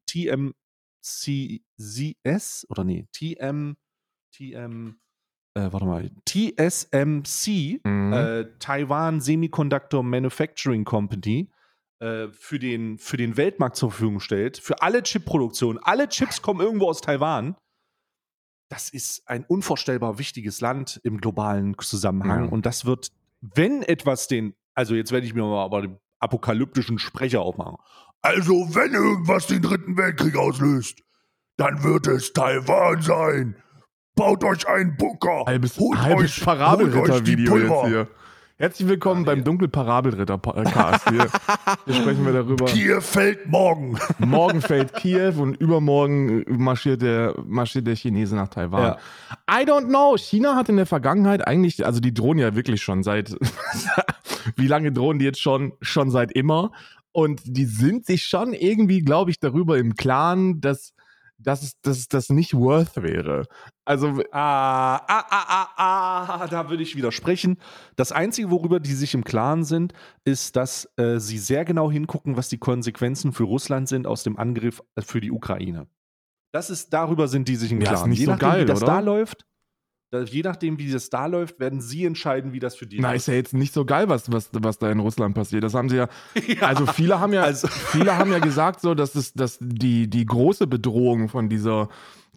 [1.02, 3.76] TMCS oder nee, TM,
[4.32, 4.98] TM,
[5.58, 8.14] äh, warte mal, TSMC, mhm.
[8.14, 11.50] äh, Taiwan Semiconductor Manufacturing Company,
[12.00, 15.82] für, den, für den Weltmarkt zur Verfügung stellt, für alle Chipproduktionen.
[15.84, 17.56] Alle Chips kommen irgendwo aus Taiwan.
[18.70, 22.48] Das ist ein unvorstellbar wichtiges Land im globalen Zusammenhang.
[22.48, 22.50] Mhm.
[22.50, 27.00] Und das wird, wenn etwas den, also jetzt werde ich mir mal aber den apokalyptischen
[27.00, 27.78] Sprecher aufmachen.
[28.22, 31.04] Also, wenn irgendwas den dritten Weltkrieg auslöst,
[31.58, 33.56] dann wird es Taiwan sein.
[34.16, 35.44] Baut euch einen Bunker.
[35.46, 38.08] Halbes, holt halbes Parabelritter-Video jetzt hier.
[38.60, 41.10] Herzlich willkommen beim Dunkel-Parabelritter-Cast.
[41.12, 41.28] Hier,
[41.86, 42.66] hier, sprechen wir darüber.
[42.66, 44.00] Kiew fällt morgen.
[44.18, 48.82] Morgen fällt Kiew und übermorgen marschiert der, marschiert der Chinese nach Taiwan.
[48.82, 49.62] Ja.
[49.62, 50.18] I don't know.
[50.18, 53.36] China hat in der Vergangenheit eigentlich, also die drohen ja wirklich schon seit,
[54.56, 55.74] wie lange drohen die jetzt schon?
[55.82, 56.72] Schon seit immer.
[57.12, 60.94] Und die sind sich schon irgendwie, glaube ich, darüber im Klaren, dass
[61.38, 63.46] dass es, dass das nicht worth wäre.
[63.86, 67.58] Also, ah, ah, ah, ah, ah, da würde ich widersprechen.
[67.96, 69.94] Das Einzige, worüber die sich im Klaren sind,
[70.26, 74.38] ist, dass äh, sie sehr genau hingucken, was die Konsequenzen für Russland sind aus dem
[74.38, 75.88] Angriff äh, für die Ukraine.
[76.52, 77.96] Das ist, darüber sind die sich im Klaren.
[77.96, 78.94] Ja, ist nicht Je so nachdem, geil, wie das oder?
[78.94, 79.46] da läuft,
[80.12, 83.18] je nachdem, wie das da läuft, werden sie entscheiden, wie das für die Na, läuft.
[83.18, 85.64] ist ja jetzt nicht so geil, was, was, was da in Russland passiert.
[85.64, 86.08] Das haben sie ja.
[86.48, 87.68] ja also viele haben ja, also.
[87.92, 91.90] viele haben ja gesagt, so, dass es, dass die, die große Bedrohung von dieser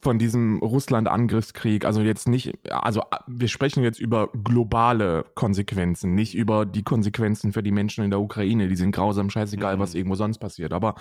[0.02, 6.64] von diesem Russland-Angriffskrieg, also jetzt nicht, also wir sprechen jetzt über globale Konsequenzen, nicht über
[6.64, 9.80] die Konsequenzen für die Menschen in der Ukraine, die sind grausam scheißegal, mhm.
[9.80, 10.72] was irgendwo sonst passiert.
[10.72, 10.94] Aber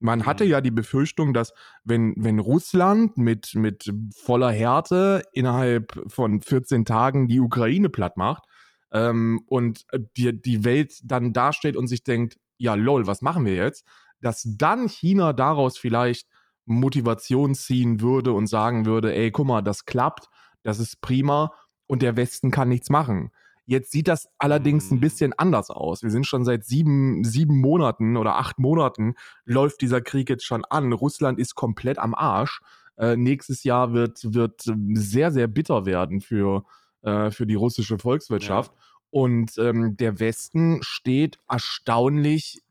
[0.00, 0.50] man hatte mhm.
[0.50, 1.52] ja die Befürchtung, dass
[1.84, 8.44] wenn, wenn Russland mit, mit voller Härte innerhalb von 14 Tagen die Ukraine platt macht
[8.92, 9.84] ähm, und
[10.16, 13.86] die, die Welt dann dasteht und sich denkt, ja lol, was machen wir jetzt?
[14.20, 16.28] Dass dann China daraus vielleicht
[16.66, 20.28] Motivation ziehen würde und sagen würde, ey, guck mal, das klappt,
[20.62, 21.52] das ist prima
[21.86, 23.30] und der Westen kann nichts machen.
[23.66, 25.00] Jetzt sieht das allerdings ein mhm.
[25.00, 26.02] bisschen anders aus.
[26.02, 30.64] Wir sind schon seit sieben, sieben Monaten oder acht Monaten läuft dieser Krieg jetzt schon
[30.66, 30.92] an.
[30.92, 32.60] Russland ist komplett am Arsch.
[32.96, 34.62] Äh, nächstes Jahr wird, wird
[34.94, 36.64] sehr, sehr bitter werden für,
[37.02, 38.72] äh, für die russische Volkswirtschaft.
[38.72, 38.80] Ja.
[39.10, 42.62] Und ähm, der Westen steht erstaunlich,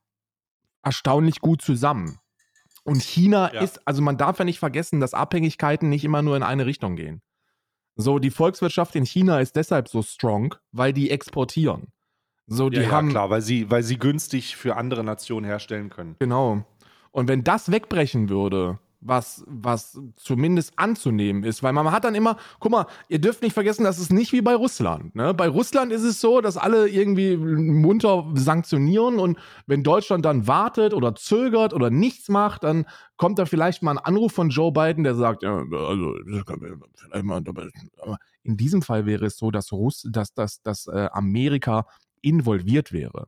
[0.84, 2.20] erstaunlich gut zusammen.
[2.84, 3.62] Und China Ja.
[3.62, 6.96] ist, also man darf ja nicht vergessen, dass Abhängigkeiten nicht immer nur in eine Richtung
[6.96, 7.22] gehen.
[7.96, 11.88] So, die Volkswirtschaft in China ist deshalb so strong, weil die exportieren.
[12.48, 15.90] So, die ja, ja, haben, klar, weil sie, weil sie günstig für andere Nationen herstellen
[15.90, 16.16] können.
[16.20, 16.66] Genau.
[17.12, 22.38] Und wenn das wegbrechen würde, was, was zumindest anzunehmen ist, weil man hat dann immer,
[22.60, 25.16] guck mal, ihr dürft nicht vergessen, das ist nicht wie bei Russland.
[25.16, 25.34] Ne?
[25.34, 29.38] Bei Russland ist es so, dass alle irgendwie munter sanktionieren und
[29.68, 32.86] wenn Deutschland dann wartet oder zögert oder nichts macht, dann
[33.18, 37.44] kommt da vielleicht mal ein Anruf von Joe Biden, der sagt, ja, also vielleicht mal,
[38.44, 41.86] in diesem Fall wäre es so, dass Russ, dass, dass, dass äh, Amerika
[42.22, 43.28] involviert wäre.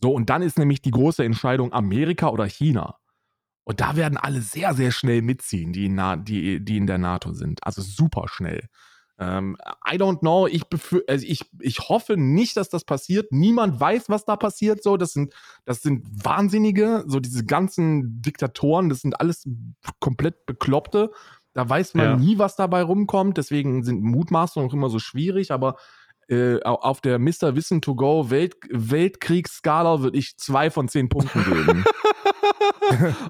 [0.00, 2.98] So, und dann ist nämlich die große Entscheidung Amerika oder China.
[3.68, 6.96] Und da werden alle sehr, sehr schnell mitziehen, die in, Na die, die in der
[6.96, 7.60] NATO sind.
[7.64, 8.66] Also super schnell.
[9.18, 10.46] Ähm, I don't know.
[10.46, 10.62] Ich,
[11.06, 13.30] also ich, ich hoffe nicht, dass das passiert.
[13.30, 14.82] Niemand weiß, was da passiert.
[14.82, 15.34] So, das sind,
[15.66, 17.04] das sind Wahnsinnige.
[17.08, 19.46] So diese ganzen Diktatoren, das sind alles
[20.00, 21.10] komplett Bekloppte.
[21.52, 22.16] Da weiß man Ja.
[22.16, 23.36] nie, was dabei rumkommt.
[23.36, 25.50] Deswegen sind Mutmaßungen auch immer so schwierig.
[25.52, 25.76] Aber
[26.28, 27.54] äh, au- auf der Mr.
[27.54, 31.84] Wissen to Go Welt Weltkriegsskala würde ich zwei von zehn Punkten geben.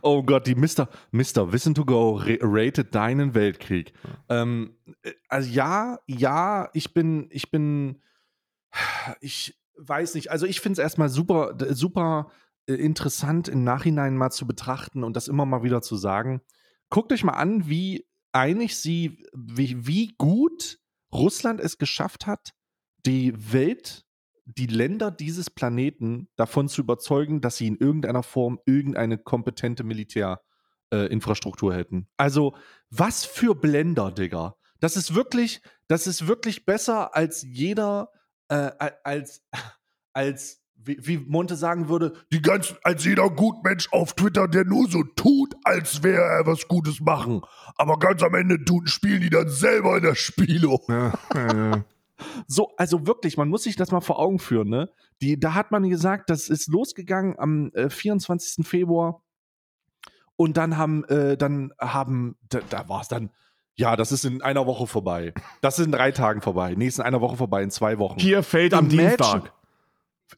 [0.03, 0.89] Oh Gott, die Mr.
[1.11, 1.53] Mr.
[1.53, 3.93] Wissen to Go ra- rated deinen Weltkrieg.
[4.29, 8.01] Ähm, äh, also ja, ja, ich bin, ich bin,
[9.21, 10.31] ich weiß nicht.
[10.31, 12.31] Also ich finde es erstmal super, super
[12.67, 16.41] äh, interessant im Nachhinein mal zu betrachten und das immer mal wieder zu sagen.
[16.91, 20.79] Guckt euch mal an, wie einig sie, wie, wie gut
[21.13, 22.53] Russland es geschafft hat,
[23.07, 24.05] die Welt,
[24.57, 31.75] die Länder dieses Planeten davon zu überzeugen, dass sie in irgendeiner Form irgendeine kompetente Militärinfrastruktur
[31.75, 32.09] äh, hätten.
[32.17, 32.55] Also,
[32.91, 34.57] was für Blender, Digga.
[34.81, 38.11] Das ist wirklich, das ist wirklich besser als jeder,
[38.49, 38.71] äh,
[39.05, 39.43] als,
[40.15, 45.03] als, wie, Monte sagen würde, Die ganzen, als jeder Gutmensch auf Twitter, der nur so
[45.03, 47.43] tut, als wäre er was Gutes machen.
[47.77, 50.81] Aber ganz am Ende tun, spielen die dann selber in das Spielo.
[50.89, 51.83] Ja, äh,
[52.47, 54.91] So, also wirklich, man muss sich das mal vor Augen führen, ne?
[55.23, 58.67] Die, da hat man gesagt, das ist losgegangen am äh, 24.
[58.67, 59.23] Februar
[60.37, 63.31] und dann haben, äh, dann haben, da, da war es dann,
[63.75, 65.33] ja, das ist in einer Woche vorbei.
[65.61, 66.73] Das ist in drei Tagen vorbei.
[66.73, 68.19] In einer Woche vorbei, in zwei Wochen.
[68.19, 69.53] Hier fällt am Imagine- Dienstag.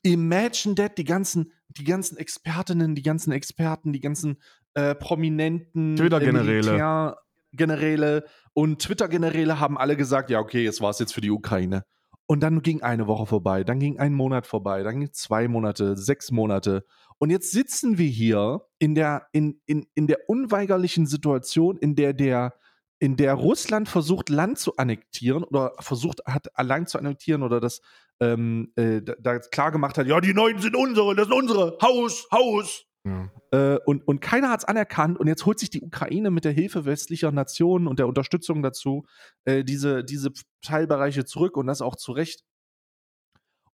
[0.02, 4.38] Imagine that, die ganzen, die ganzen Expertinnen, die ganzen Experten, die ganzen
[4.74, 7.16] äh, prominenten Twitter-Generäle.
[7.52, 11.84] Generäle und Twitter-Generäle haben alle gesagt, ja, okay, jetzt war es jetzt für die Ukraine.
[12.26, 15.96] Und dann ging eine Woche vorbei, dann ging ein Monat vorbei, dann ging zwei Monate,
[15.96, 16.84] sechs Monate.
[17.18, 22.12] Und jetzt sitzen wir hier in der, in, in, in der unweigerlichen Situation, in der
[22.12, 22.54] der
[23.00, 27.80] in der Russland versucht, Land zu annektieren oder versucht hat, Land zu annektieren oder das
[28.20, 31.78] ähm, äh, da, da klar gemacht hat, ja, die Neuen sind unsere, das sind unsere.
[31.82, 32.84] Haus, Haus.
[33.04, 33.30] Ja.
[33.52, 36.52] äh, und, und keiner hat es anerkannt und jetzt holt sich die Ukraine mit der
[36.52, 39.06] Hilfe westlicher Nationen und der Unterstützung dazu
[39.44, 40.30] äh, diese, diese
[40.62, 42.44] Teilbereiche zurück und das auch zu Recht.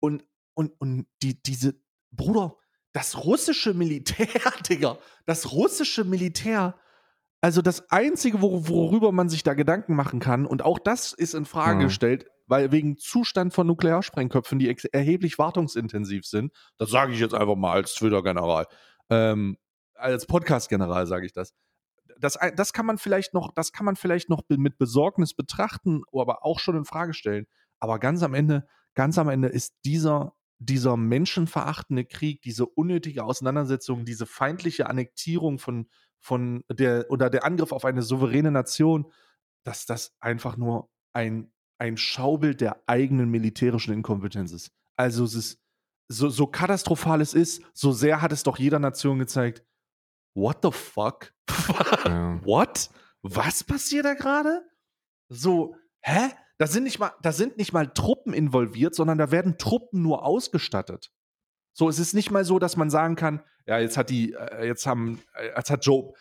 [0.01, 1.75] Und, und, und die, diese,
[2.11, 2.57] Bruder,
[2.93, 4.27] das russische Militär,
[4.69, 6.75] Digga, das russische Militär,
[7.41, 11.35] also das Einzige, wor worüber man sich da Gedanken machen kann, und auch das ist
[11.35, 11.87] in Frage Ja.
[11.87, 17.57] gestellt, weil wegen Zustand von Nuklearsprengköpfen, die erheblich wartungsintensiv sind, das sage ich jetzt einfach
[17.57, 18.67] mal als Twitter-General,
[19.11, 19.57] ähm,
[19.95, 21.55] als Podcast-General sage ich das.
[22.19, 26.45] Das, das kann man vielleicht noch, das kann man vielleicht noch mit Besorgnis betrachten, aber
[26.45, 27.47] auch schon in Frage stellen.
[27.81, 34.05] Aber ganz am Ende, ganz am Ende ist dieser, dieser menschenverachtende Krieg, diese unnötige Auseinandersetzung,
[34.05, 35.89] diese feindliche Annektierung von,
[36.21, 39.11] von der oder der Angriff auf eine souveräne Nation,
[39.65, 44.71] dass das einfach nur ein, ein Schaubild der eigenen militärischen Inkompetenz ist.
[44.97, 45.62] Also es ist
[46.13, 49.65] so, so katastrophal es ist, so sehr hat es doch jeder Nation gezeigt,
[50.35, 51.33] what the fuck?
[52.05, 52.41] Ja.
[52.45, 52.91] What?
[53.23, 54.63] Was passiert da gerade?
[55.29, 56.31] So, hä?
[56.59, 60.25] Da sind, nicht mal, da sind nicht mal Truppen involviert, sondern da werden Truppen nur
[60.25, 61.13] ausgestattet.
[61.73, 64.67] So, es ist nicht mal so, dass man sagen kann, ja, jetzt hat die, äh,
[64.67, 66.13] jetzt haben, äh, jetzt hat Joe,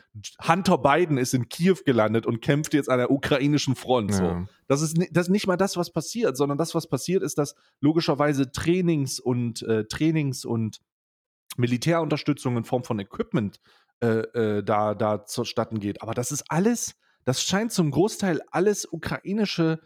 [0.47, 4.13] Hunter Biden ist in Kiew gelandet und kämpft jetzt an der ukrainischen Front.
[4.13, 4.23] So.
[4.23, 4.45] Ja.
[4.67, 7.55] Das ist, das ist nicht mal das, was passiert, sondern das, was passiert, ist, dass
[7.79, 10.81] logischerweise Trainings und äh, Trainings und
[11.57, 13.59] Militärunterstützung in Form von Equipment
[14.01, 16.01] äh, äh, da, da zustatten geht.
[16.01, 19.79] Aber das ist alles, das scheint zum Großteil alles ukrainische,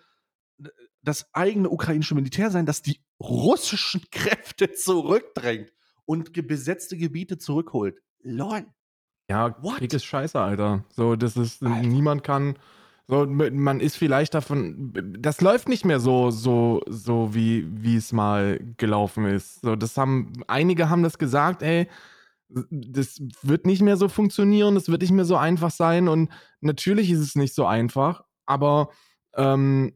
[1.06, 5.72] das eigene ukrainische Militär sein, das die russischen Kräfte zurückdrängt
[6.06, 8.02] und besetzte Gebiete zurückholt.
[8.22, 8.66] Lol.
[9.30, 9.78] Ja, What?
[9.78, 10.86] Krieg ist scheiße, Alter.
[10.90, 11.82] So, das ist, Alter.
[11.88, 12.58] niemand kann,
[13.08, 18.12] so, man ist vielleicht davon, das läuft nicht mehr so, so, so wie, wie es
[18.12, 19.62] mal gelaufen ist.
[19.62, 21.88] So, das haben, einige haben das gesagt, ey,
[22.50, 26.30] das wird nicht mehr so funktionieren, das wird nicht mehr so einfach sein und
[26.62, 28.90] natürlich ist es nicht so einfach, aber
[29.36, 29.96] ähm,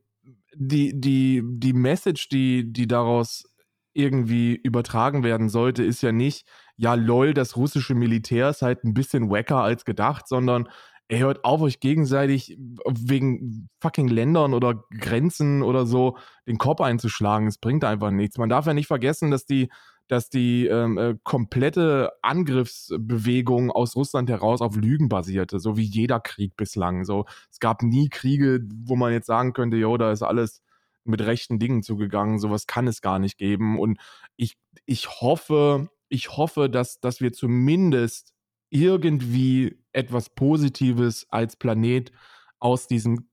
[0.60, 3.46] die, die, die Message, die, die daraus
[3.94, 6.46] irgendwie übertragen werden sollte, ist ja nicht,
[6.76, 10.68] ja, lol, das russische Militär ist halt ein bisschen wacker als gedacht, sondern
[11.08, 17.48] er hört auf, euch gegenseitig wegen fucking Ländern oder Grenzen oder so den Kopf einzuschlagen.
[17.48, 18.38] Es bringt einfach nichts.
[18.38, 19.70] Man darf ja nicht vergessen, dass die,
[20.10, 26.20] dass die ähm, äh, komplette Angriffsbewegung aus Russland heraus auf Lügen basierte, so wie jeder
[26.20, 27.06] Krieg bislang.
[27.06, 30.62] So, es gab nie Kriege, wo man jetzt sagen könnte, jo, da ist alles
[31.04, 32.40] mit rechten Dingen zugegangen.
[32.40, 33.80] Sowas kann es gar nicht geben.
[33.80, 34.00] Und
[34.36, 38.34] ich, ich hoffe, ich hoffe, dass, dass wir zumindest
[38.72, 42.12] irgendwie etwas Positives als Planet
[42.60, 43.30] aus diesem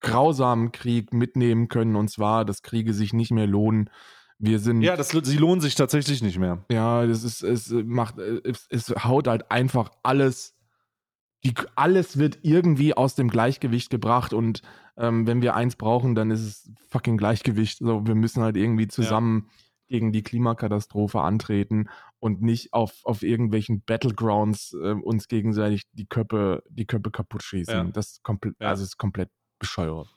[0.00, 1.96] grausamen Krieg mitnehmen können.
[1.96, 3.90] Und zwar, dass Kriege sich nicht mehr lohnen.
[4.38, 4.82] Wir sind.
[4.82, 6.64] Ja, das, sie lohnen sich tatsächlich nicht mehr.
[6.70, 10.54] Ja, das ist, es macht, es, es haut halt einfach alles.
[11.44, 14.62] Die, alles wird irgendwie aus dem Gleichgewicht gebracht und
[14.96, 17.78] ähm, wenn wir eins brauchen, dann ist es fucking Gleichgewicht.
[17.78, 19.54] So, wir müssen halt irgendwie zusammen ja
[19.88, 21.88] gegen die Klimakatastrophe antreten
[22.20, 27.74] und nicht auf, auf irgendwelchen Battlegrounds äh, uns gegenseitig die Köpfe, die Köpfe kaputt schießen.
[27.74, 27.84] Ja.
[27.84, 28.68] Das ist komplett, ja.
[28.68, 30.14] also ist komplett bescheuert.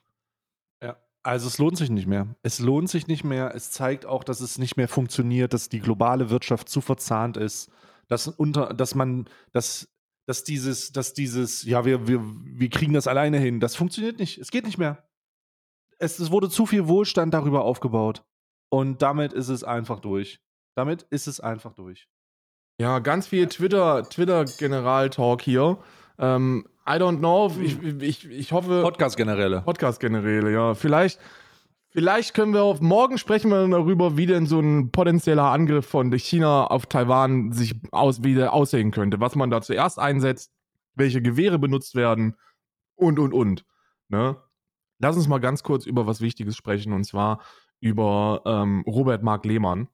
[1.23, 2.35] Also es lohnt sich nicht mehr.
[2.41, 3.53] Es lohnt sich nicht mehr.
[3.53, 7.71] Es zeigt auch, dass es nicht mehr funktioniert, dass die globale Wirtschaft zu verzahnt ist,
[8.07, 9.87] dass unter, dass man, dass,
[10.25, 13.59] dass dieses, dass dieses, ja, wir, wir, wir kriegen das alleine hin.
[13.59, 14.39] Das funktioniert nicht.
[14.39, 15.07] Es geht nicht mehr.
[15.99, 18.23] Es, es wurde zu viel Wohlstand darüber aufgebaut.
[18.69, 20.41] Und damit ist es einfach durch.
[20.75, 22.07] Damit ist es einfach durch.
[22.79, 25.77] Ja, ganz viel Twitter, Twitter-General-Talk hier.
[26.21, 27.51] Ähm, I don't know.
[27.59, 28.81] Ich, ich, ich hoffe.
[28.83, 29.61] Podcast-Generäle.
[29.61, 30.75] Podcast-Generäle, ja.
[30.75, 31.19] Vielleicht,
[31.89, 36.11] vielleicht können wir auf morgen sprechen wir darüber, wie denn so ein potenzieller Angriff von
[36.17, 39.19] China auf Taiwan sich aus, wieder aussehen könnte.
[39.19, 40.51] Was man da zuerst einsetzt,
[40.93, 42.35] welche Gewehre benutzt werden
[42.95, 43.65] und und und.
[44.09, 44.37] Ne?
[44.99, 47.41] Lass uns mal ganz kurz über was Wichtiges sprechen und zwar
[47.79, 49.87] über ähm, Robert Mark Lehmann.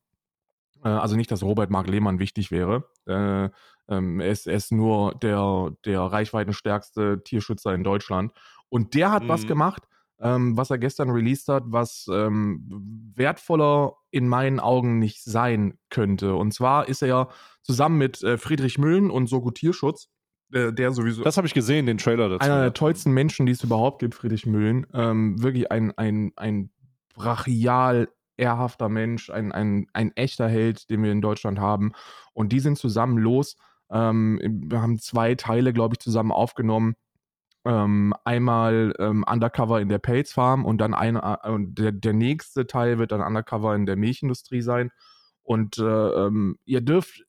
[0.84, 2.90] Äh, also nicht, dass Robert Mark Lehmann wichtig wäre.
[3.06, 3.50] Äh,
[3.90, 8.32] ähm, er, ist, er, ist, nur der, der reichweitenstärkste Tierschützer in Deutschland.
[8.70, 9.28] Und der hat mhm.
[9.30, 9.84] was gemacht,
[10.20, 16.36] ähm, was er gestern released hat, was ähm, wertvoller in meinen Augen nicht sein könnte.
[16.36, 17.30] Und zwar ist er
[17.62, 20.10] zusammen mit äh, Friedrich Müllen und Sogo Tierschutz,
[20.52, 21.24] äh, der sowieso.
[21.24, 22.40] Das habe ich gesehen, den Trailer dazu.
[22.46, 24.88] Einer der tollsten Menschen, die es überhaupt gibt, Friedrich Müllen.
[24.94, 26.72] Ähm, wirklich ein, ein, ein
[27.14, 31.92] brachial ehrhafter Mensch, ein, ein, ein echter Held, den wir in Deutschland haben.
[32.34, 33.58] Und die sind zusammen los.
[33.92, 36.96] Ähm, wir haben zwei Teile, glaube ich, zusammen aufgenommen.
[37.66, 42.68] Ähm, einmal ähm, Undercover in der Pelz Farm und dann ein, äh, der, der nächste
[42.68, 44.92] Teil wird dann Undercover in der Milchindustrie sein.
[45.44, 47.26] Und äh, ähm, ihr dürft,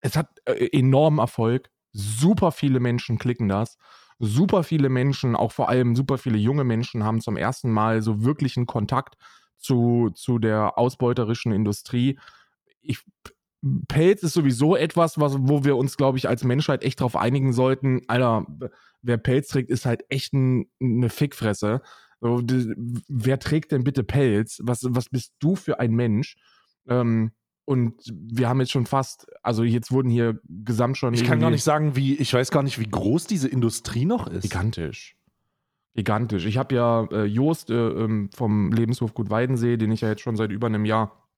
[0.00, 1.70] es hat äh, enormen Erfolg.
[1.92, 3.76] Super viele Menschen klicken das
[4.22, 8.22] super viele Menschen, auch vor allem super viele junge Menschen, haben zum ersten Mal so
[8.24, 9.16] wirklichen Kontakt
[9.58, 12.18] zu, zu der ausbeuterischen Industrie.
[12.80, 13.04] Ich,
[13.86, 17.52] Pelz ist sowieso etwas, was, wo wir uns, glaube ich, als Menschheit echt drauf einigen
[17.52, 18.02] sollten.
[18.08, 18.46] Alter,
[19.02, 21.80] wer Pelz trägt, ist halt echt ein, eine Fickfresse.
[22.20, 24.60] Wer trägt denn bitte Pelz?
[24.62, 26.36] Was, was bist du für ein Mensch?
[26.88, 27.32] Ähm,
[27.64, 31.14] und wir haben jetzt schon fast, also jetzt wurden hier gesamt schon.
[31.14, 34.26] Ich kann gar nicht sagen, wie, ich weiß gar nicht, wie groß diese Industrie noch
[34.26, 34.42] ist.
[34.42, 35.16] Gigantisch.
[35.94, 36.46] Gigantisch.
[36.46, 40.22] Ich habe ja äh, Joost äh, ähm, vom Lebenshof Gut Weidensee, den ich ja jetzt
[40.22, 41.28] schon seit über einem Jahr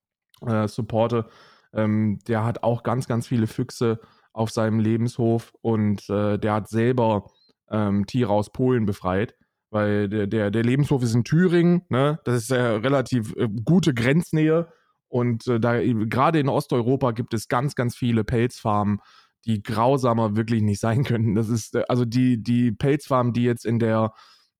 [0.47, 1.27] äh, supporte.
[1.75, 4.01] Ähm, der hat auch ganz, ganz viele Füchse
[4.33, 7.31] auf seinem Lebenshof und äh, der hat selber
[7.71, 9.35] ähm, Tiere aus Polen befreit
[9.75, 12.21] weil der, der, der Lebenshof ist in Thüringen, ne?
[12.25, 14.69] Das ist ja relativ äh, gute Grenznähe
[15.09, 19.01] und äh, da gerade in Osteuropa gibt es ganz, ganz viele Pelzfarmen,
[19.45, 21.35] die grausamer wirklich nicht sein könnten.
[21.35, 24.13] Das ist äh, also die, die Pelzfarm, die jetzt in der,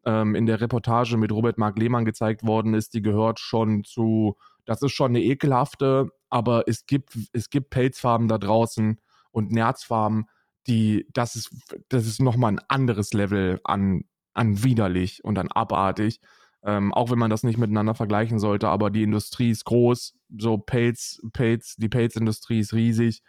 [0.05, 4.37] ähm, in der Reportage mit Robert Mark Lehmann gezeigt worden ist, die gehört schon zu,
[4.67, 9.01] das ist schon eine ekelhafte, aber es gibt, es gibt Pelzfarmen da draußen
[9.31, 10.27] und Nerzfarmen,
[10.67, 11.51] die, das ist,
[11.89, 16.21] das ist nochmal ein anderes Level an, an widerlich und an abartig.
[16.63, 20.57] Ähm, auch wenn man das nicht miteinander vergleichen sollte, aber die Industrie ist groß, so
[20.57, 23.23] Pelz, Pelz, die Pelzindustrie ist riesig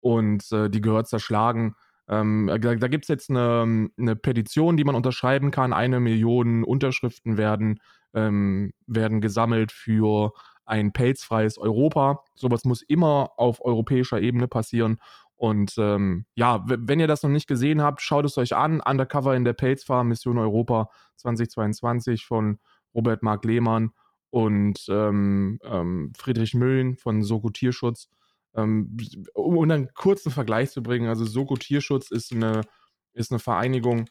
[0.00, 1.76] und äh, die gehört zerschlagen.
[2.08, 5.72] Ähm, da da gibt es jetzt eine, eine, Petition, die man unterschreiben kann.
[5.72, 7.78] Eine Million Unterschriften werden,
[8.14, 10.32] ähm, werden gesammelt für
[10.64, 12.22] ein pelzfreies Europa.
[12.34, 14.98] Sowas muss immer auf europäischer Ebene passieren.
[15.36, 18.80] Und ähm, ja, wenn ihr das noch nicht gesehen habt, schaut es euch an.
[18.80, 22.60] Undercover in der Pelzfarm Mission Europa 2022 von
[22.94, 23.90] Robert Mark Lehmann
[24.30, 28.08] und ähm, ähm, Friedrich Müllen von Soko Tierschutz.
[28.54, 28.96] ähm,
[29.34, 32.62] um einen kurzen Vergleich zu bringen, also Soko Tierschutz ist eine,
[33.12, 34.06] ist eine Vereinigung,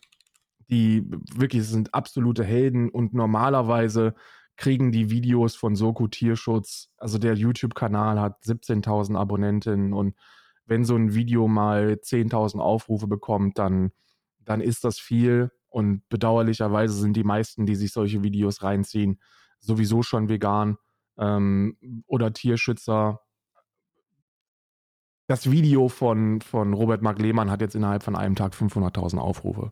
[0.69, 1.03] die
[1.35, 4.15] wirklich sind absolute Helden und normalerweise
[4.57, 10.15] kriegen die Videos von Soko Tierschutz, also der YouTube-Kanal hat 17.000 Abonnentinnen und
[10.65, 13.91] wenn so ein Video mal 10.000 Aufrufe bekommt, dann,
[14.39, 19.19] dann ist das viel und bedauerlicherweise sind die meisten, die sich solche Videos reinziehen,
[19.59, 20.77] sowieso schon vegan
[21.17, 21.77] ähm,
[22.07, 23.21] oder Tierschützer.
[25.27, 29.71] Das Video von, von Robert Mark Lehmann hat jetzt innerhalb von einem Tag 500.000 Aufrufe.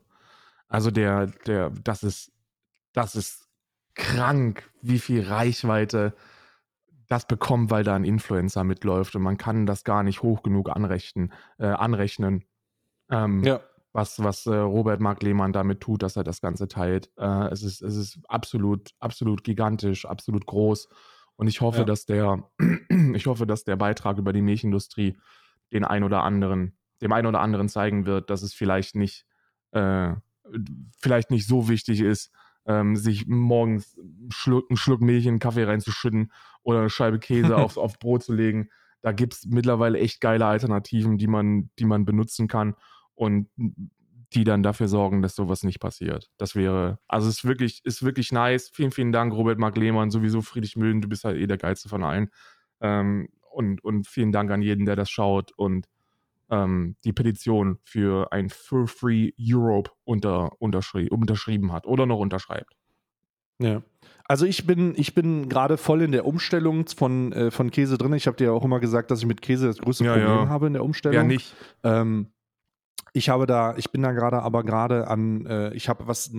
[0.68, 2.32] Also der, der, das ist,
[2.92, 3.49] das ist
[3.94, 6.14] krank, wie viel Reichweite
[7.10, 10.70] das bekommt, weil da ein Influencer mitläuft und man kann das gar nicht hoch genug
[10.70, 11.32] anrechnen.
[11.58, 12.44] Äh, anrechnen.
[13.10, 13.60] Ähm, ja.
[13.92, 17.10] Was, was äh, Robert Mark Lehmann damit tut, dass er das Ganze teilt.
[17.16, 20.88] Äh, es, ist, es ist absolut, absolut gigantisch, absolut groß.
[21.34, 21.84] Und ich hoffe, ja.
[21.84, 22.48] dass der,
[23.14, 25.18] ich hoffe, dass der Beitrag über die Milchindustrie
[25.72, 29.26] den ein oder anderen, dem einen oder anderen zeigen wird, dass es vielleicht nicht,
[29.72, 30.12] äh,
[31.00, 32.30] vielleicht nicht so wichtig ist,
[32.66, 36.32] ähm, sich morgens einen Schluck, einen Schluck Milch in einen Kaffee reinzuschütten
[36.62, 38.68] oder eine Scheibe Käse auf, auf Brot zu legen.
[39.02, 42.74] Da gibt es mittlerweile echt geile Alternativen, die man, die man benutzen kann
[43.14, 43.48] und
[44.32, 46.30] die dann dafür sorgen, dass sowas nicht passiert.
[46.36, 48.70] Das wäre, also es ist wirklich, ist wirklich nice.
[48.72, 51.88] Vielen, vielen Dank, Robert Mark Lehmann, sowieso Friedrich Müllen, du bist halt eh der Geilste
[51.88, 52.30] von allen.
[52.80, 55.86] Ähm, und, und vielen Dank an jeden, der das schaut und
[56.50, 62.74] ähm, die Petition für ein Fur Free Europe unter, unterschrie unterschrieben hat oder noch unterschreibt.
[63.58, 63.82] Ja.
[64.24, 68.12] Also ich bin, ich bin gerade voll in der Umstellung von, äh, von Käse drin.
[68.14, 70.28] Ich habe dir ja auch immer gesagt, dass ich mit Käse das größte ja, Problem
[70.28, 70.48] ja.
[70.48, 71.16] habe in der Umstellung.
[71.16, 71.54] Ja, nicht.
[71.82, 72.28] Ähm,
[73.12, 76.30] ich habe da, ich bin da gerade aber gerade an, äh, ich habe was,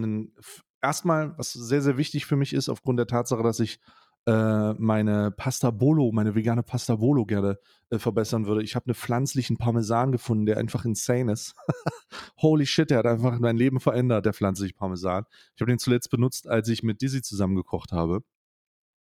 [0.81, 3.79] erstmal, was sehr, sehr wichtig für mich ist, aufgrund der Tatsache, dass ich
[4.27, 7.57] äh, meine Pasta Bolo, meine vegane Pasta Bolo gerne
[7.89, 8.63] äh, verbessern würde.
[8.63, 11.55] Ich habe einen pflanzlichen Parmesan gefunden, der einfach insane ist.
[12.41, 15.25] Holy shit, der hat einfach mein Leben verändert, der pflanzliche Parmesan.
[15.55, 18.21] Ich habe den zuletzt benutzt, als ich mit Dizzy zusammen gekocht habe.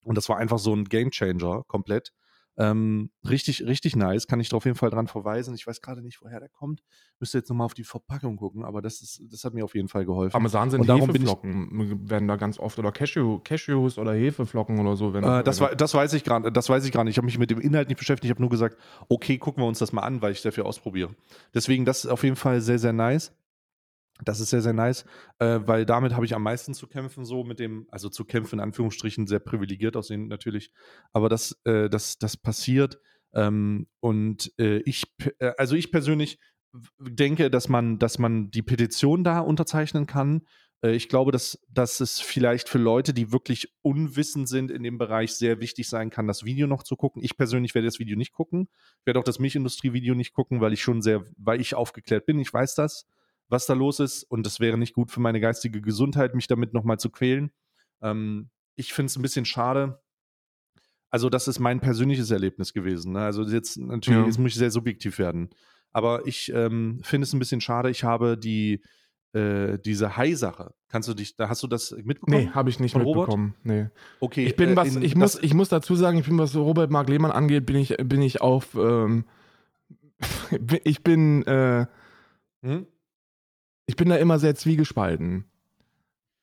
[0.03, 2.13] Und das war einfach so ein Game Changer komplett.
[2.61, 4.27] Ähm, richtig, richtig nice.
[4.27, 5.55] Kann ich da auf jeden Fall dran verweisen.
[5.55, 6.83] Ich weiß gerade nicht, woher der kommt.
[7.19, 9.89] Müsste jetzt nochmal auf die Verpackung gucken, aber das, ist, das hat mir auf jeden
[9.89, 10.33] Fall geholfen.
[10.33, 15.15] Parmesan sind Hefeflocken, werden da ganz oft oder Cashew, Cashews oder Hefeflocken oder so.
[15.15, 17.09] Wenn, äh, das, war, das weiß ich gerade, das weiß ich gerade.
[17.09, 18.27] Ich habe mich mit dem Inhalt nicht beschäftigt.
[18.27, 18.77] Ich habe nur gesagt,
[19.09, 21.15] okay, gucken wir uns das mal an, weil ich dafür ausprobiere.
[21.55, 23.33] Deswegen, das ist auf jeden Fall sehr, sehr nice.
[24.25, 25.05] Das ist sehr, sehr nice,
[25.39, 28.57] äh, weil damit habe ich am meisten zu kämpfen, so mit dem, also zu kämpfen
[28.57, 30.73] in Anführungsstrichen, sehr privilegiert aussehen natürlich.
[31.13, 32.99] Aber das, äh, das, das passiert.
[33.33, 35.05] Ähm, und äh, ich,
[35.39, 36.39] äh, also ich persönlich
[36.99, 40.43] denke, dass man, dass man die Petition da unterzeichnen kann.
[40.83, 44.99] Äh, ich glaube, dass, dass es vielleicht für Leute, die wirklich unwissend sind in dem
[44.99, 47.23] Bereich, sehr wichtig sein kann, das Video noch zu gucken.
[47.23, 48.69] Ich persönlich werde das Video nicht gucken.
[49.01, 52.39] Ich werde auch das Milchindustrie-Video nicht gucken, weil ich schon sehr, weil ich aufgeklärt bin.
[52.39, 53.07] Ich weiß das
[53.51, 54.23] was da los ist.
[54.25, 57.51] Und es wäre nicht gut für meine geistige Gesundheit, mich damit nochmal zu quälen.
[58.01, 60.01] Ähm, ich finde es ein bisschen schade.
[61.11, 63.13] Also, das ist mein persönliches Erlebnis gewesen.
[63.13, 63.21] Ne?
[63.21, 64.27] Also, jetzt natürlich, ja.
[64.27, 65.51] jetzt muss ich sehr subjektiv werden.
[65.93, 67.91] Aber ich ähm, finde es ein bisschen schade.
[67.91, 68.81] Ich habe die,
[69.33, 70.75] äh, diese Hai-Sache.
[70.89, 72.45] Kannst du dich, da hast du das mitbekommen?
[72.45, 73.55] Nee, habe ich nicht mitbekommen.
[73.63, 73.89] Nee.
[74.21, 74.47] Okay.
[74.47, 77.09] Ich bin äh, was, ich muss, ich muss dazu sagen, ich bin, was Robert Mark
[77.09, 79.25] Lehmann angeht, bin ich, bin ich auf, ähm,
[80.85, 81.87] ich bin, äh,
[82.63, 82.87] hm?
[83.91, 85.47] Ich bin da immer sehr zwiegespalten.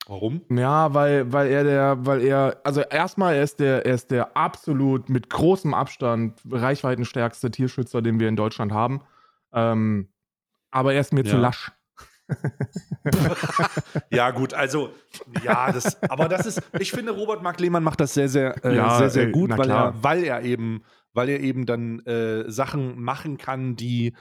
[0.06, 0.42] Warum?
[0.50, 4.36] Ja, weil, weil er der, weil er, also erstmal er ist der, er ist der
[4.36, 9.00] absolut mit großem Abstand reichweitenstärkste Tierschützer, den wir in Deutschland haben.
[9.54, 10.10] Ähm,
[10.72, 11.32] aber er ist mir ja.
[11.32, 11.72] zu lasch.
[14.12, 14.90] ja, gut, also,
[15.42, 18.76] ja, das, aber das ist, ich finde, Robert Mark Lehmann macht das sehr, sehr, äh,
[18.76, 20.84] ja, sehr, sehr gut, weil er, weil er eben,
[21.14, 24.14] weil er eben dann äh, Sachen machen kann, die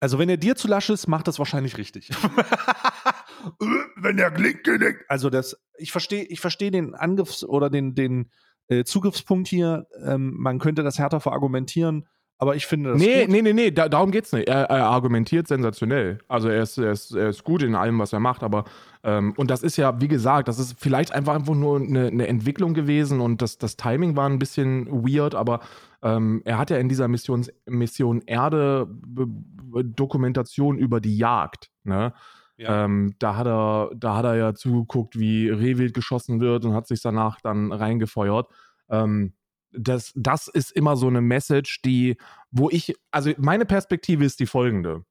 [0.00, 2.08] also, wenn er dir zu lasch ist, macht das wahrscheinlich richtig.
[3.96, 5.04] wenn er Klinke denkt.
[5.08, 8.30] Also, das, ich verstehe ich versteh den Angriffs- oder den, den
[8.68, 9.86] äh, Zugriffspunkt hier.
[10.02, 12.08] Ähm, man könnte das härter verargumentieren,
[12.40, 12.98] aber ich finde das.
[12.98, 13.32] Nee, gut.
[13.32, 14.48] nee, nee, nee, da, darum geht's nicht.
[14.48, 16.18] Er, er, argumentiert sensationell.
[16.26, 18.64] Also, er ist, er, ist, er ist gut in allem, was er macht, aber.
[19.04, 22.26] Ähm, und das ist ja, wie gesagt, das ist vielleicht einfach, einfach nur eine, eine
[22.28, 25.60] Entwicklung gewesen und das, das Timing war ein bisschen weird, aber
[26.02, 31.70] ähm, er hat ja in dieser Mission, Mission Erde Dokumentation über die Jagd.
[31.84, 32.14] Ne?
[32.56, 32.84] Ja.
[32.84, 36.86] Ähm, da, hat er, da hat er ja zugeguckt, wie Rehwild geschossen wird und hat
[36.86, 38.48] sich danach dann reingefeuert.
[38.90, 39.34] Ähm,
[39.72, 42.16] das, das ist immer so eine Message, die,
[42.50, 45.04] wo ich, also meine Perspektive ist die folgende.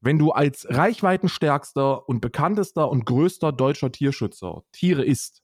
[0.00, 5.42] Wenn du als reichweitenstärkster und bekanntester und größter deutscher Tierschützer Tiere isst,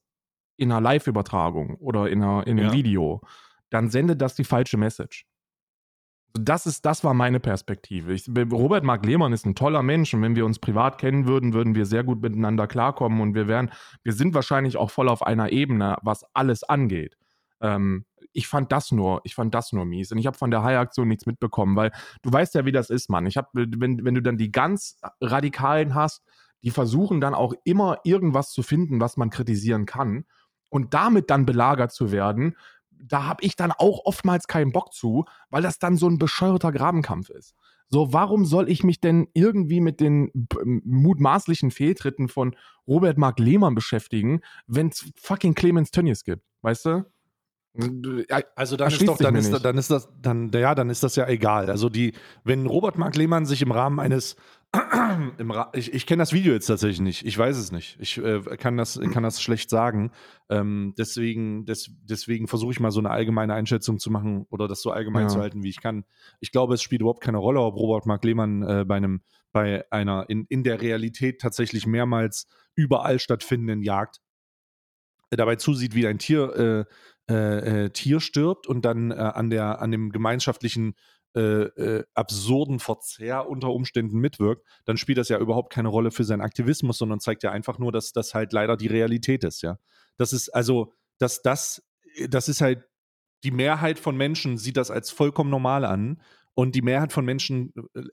[0.56, 2.72] in einer Live-Übertragung oder in, einer, in einem ja.
[2.72, 3.20] Video,
[3.70, 5.26] dann sendet das die falsche Message.
[6.38, 8.12] Das, ist, das war meine Perspektive.
[8.12, 11.54] Ich, Robert Mark Lehmann ist ein toller Mensch und wenn wir uns privat kennen würden,
[11.54, 13.70] würden wir sehr gut miteinander klarkommen und wir wären,
[14.02, 17.16] wir sind wahrscheinlich auch voll auf einer Ebene, was alles angeht.
[17.60, 20.12] Ähm, ich fand das nur, ich fand das nur mies.
[20.12, 23.11] Und ich habe von der High-Aktion nichts mitbekommen, weil du weißt ja, wie das ist,
[23.11, 23.27] Mann.
[23.27, 26.22] Ich habe, wenn, wenn du dann die ganz Radikalen hast,
[26.62, 30.24] die versuchen dann auch immer irgendwas zu finden, was man kritisieren kann.
[30.68, 32.57] Und damit dann belagert zu werden,
[32.91, 36.72] da habe ich dann auch oftmals keinen Bock zu, weil das dann so ein bescheuerter
[36.72, 37.55] Grabenkampf ist.
[37.89, 40.33] So, warum soll ich mich denn irgendwie mit den
[40.85, 42.57] mutmaßlichen Fehltritten von
[42.87, 46.43] Robert Mark Lehmann beschäftigen, wenn es fucking Clemens Tönnies gibt?
[46.62, 47.05] Weißt du?
[48.55, 51.29] Also dann ist doch, dann ist, dann ist das, dann, ja, dann ist das ja
[51.29, 51.70] egal.
[51.70, 52.12] Also die,
[52.45, 54.37] wenn Robert Mark Lehmann sich im Rahmen eines
[55.39, 57.27] im Ra ich, ich kenne das Video jetzt tatsächlich nicht.
[57.27, 57.97] Ich weiß es nicht.
[58.01, 60.11] Ich äh, kann, das, kann das schlecht sagen.
[60.49, 64.83] Ähm, deswegen des, deswegen versuche ich mal so eine allgemeine Einschätzung zu machen oder das
[64.83, 65.29] so allgemein ja.
[65.29, 66.05] zu halten, wie ich kann.
[66.41, 69.22] Ich glaube, es spielt überhaupt keine Rolle, ob Robert Mark Lehmann äh, bei einem,
[69.53, 74.20] bei einer in, in der Realität tatsächlich mehrmals überall stattfindenden Jagd
[75.31, 76.93] dabei zusieht, wie ein Tier äh,
[77.29, 80.95] äh, äh, Tier stirbt und dann äh, an, der, an dem gemeinschaftlichen
[81.35, 86.41] äh, absurden Verzehr unter Umständen mitwirkt, dann spielt das ja überhaupt keine Rolle für seinen
[86.41, 89.79] Aktivismus, sondern zeigt ja einfach nur, dass das halt leider die Realität ist, ja.
[90.16, 91.83] Das ist also, dass das,
[92.29, 92.85] das ist halt,
[93.45, 96.22] die Mehrheit von Menschen sieht das als vollkommen normal an
[96.55, 97.72] und die Mehrheit von Menschen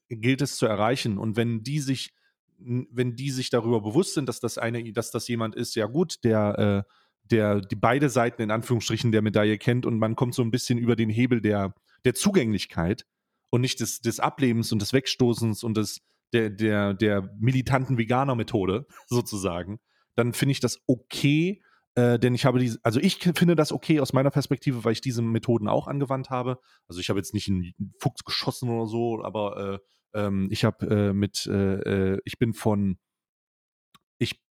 [0.10, 1.18] gilt es zu erreichen.
[1.18, 2.14] Und wenn die sich,
[2.58, 6.24] wenn die sich darüber bewusst sind, dass das eine, dass das jemand ist, ja gut,
[6.26, 6.94] der äh,
[7.32, 10.78] der die beide Seiten in Anführungsstrichen der Medaille kennt und man kommt so ein bisschen
[10.78, 11.74] über den Hebel der,
[12.06, 13.06] der Zugänglichkeit
[13.50, 16.02] und nicht des, des Ablebens und des Wegstoßens und des,
[16.34, 19.80] der, der, der militanten Veganer-Methode sozusagen,
[20.16, 21.62] dann finde ich das okay,
[21.96, 25.02] äh, denn ich habe diese, also ich finde das okay aus meiner Perspektive, weil ich
[25.02, 26.60] diese Methoden auch angewandt habe.
[26.88, 29.80] Also ich habe jetzt nicht einen Fuchs geschossen oder so, aber
[30.14, 32.98] äh, ähm, ich habe äh, mit, äh, äh, ich bin von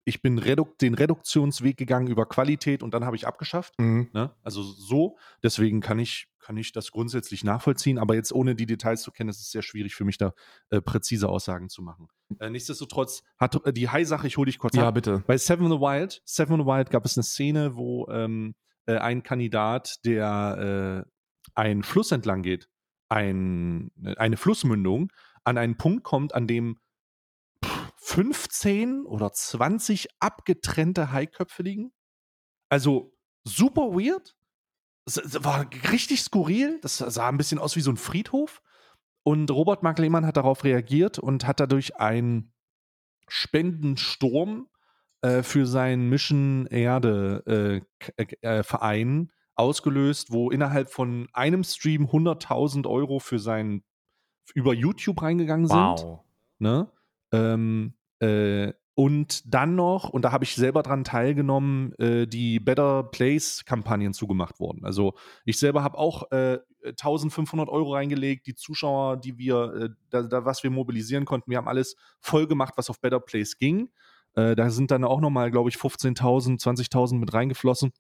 [0.05, 3.79] ich, bin Reduk den Reduktionsweg gegangen über Qualität und dann habe ich abgeschafft.
[3.79, 4.11] Mhm.
[4.13, 4.35] Ne?
[4.43, 9.03] Also so, deswegen kann ich, kann ich das grundsätzlich nachvollziehen, aber jetzt ohne die Details
[9.03, 10.33] zu kennen, ist es sehr schwierig für mich da
[10.71, 12.09] äh, präzise Aussagen zu machen.
[12.39, 14.95] Äh, nichtsdestotrotz hat äh, die High-Sache, ich hole dich kurz ja, ab.
[14.95, 15.23] bitte.
[15.27, 18.55] Bei Seven the Wild, Seven the Wild gab es eine Szene, wo ähm,
[18.87, 21.11] äh, ein Kandidat, der äh,
[21.55, 22.69] einen Fluss entlang geht,
[23.09, 25.13] ein, eine Flussmündung,
[25.45, 26.79] an einen Punkt kommt, an dem
[28.13, 31.93] 15 oder 20 abgetrennte Haiköpfe liegen.
[32.69, 34.37] Also super weird.
[35.07, 36.79] Es war richtig skurril.
[36.83, 38.61] Das sah ein bisschen aus wie so ein Friedhof.
[39.23, 42.53] Und Robert Mark Lehmann hat darauf reagiert und hat dadurch einen
[43.29, 44.69] Spendensturm
[45.23, 47.83] äh, für seinen Mission Erde
[48.19, 53.85] äh, äh, Verein ausgelöst, wo innerhalb von einem Stream 100.000 Euro für sein
[54.55, 55.79] über YouTube reingegangen sind.
[55.79, 56.21] Wow.
[56.59, 56.91] Ne?
[57.33, 63.03] Ähm, äh, und dann noch, und da habe ich selber dran teilgenommen, äh, die Better
[63.03, 64.85] Place-Kampagnen zugemacht wurden.
[64.85, 65.15] Also
[65.45, 70.45] ich selber habe auch äh, 1500 Euro reingelegt, die Zuschauer, die wir, äh, da, da,
[70.45, 73.91] was wir mobilisieren konnten, wir haben alles voll gemacht, was auf Better Place ging.
[74.35, 77.93] Äh, da sind dann auch nochmal, glaube ich, 15.000, 20.000 mit reingeflossen.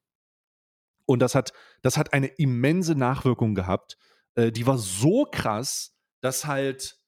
[1.06, 3.96] Und das hat, das hat eine immense Nachwirkung gehabt.
[4.34, 7.01] Äh, die war so krass, dass halt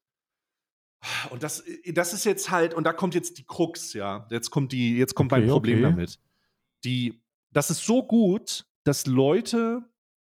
[1.30, 4.26] und das, äh, das ist jetzt halt, und da kommt jetzt die Krux, ja.
[4.30, 5.90] Jetzt kommt die, jetzt kommt okay, mein Problem okay.
[5.90, 6.20] damit.
[6.84, 9.82] Die, das ist so gut, dass Leute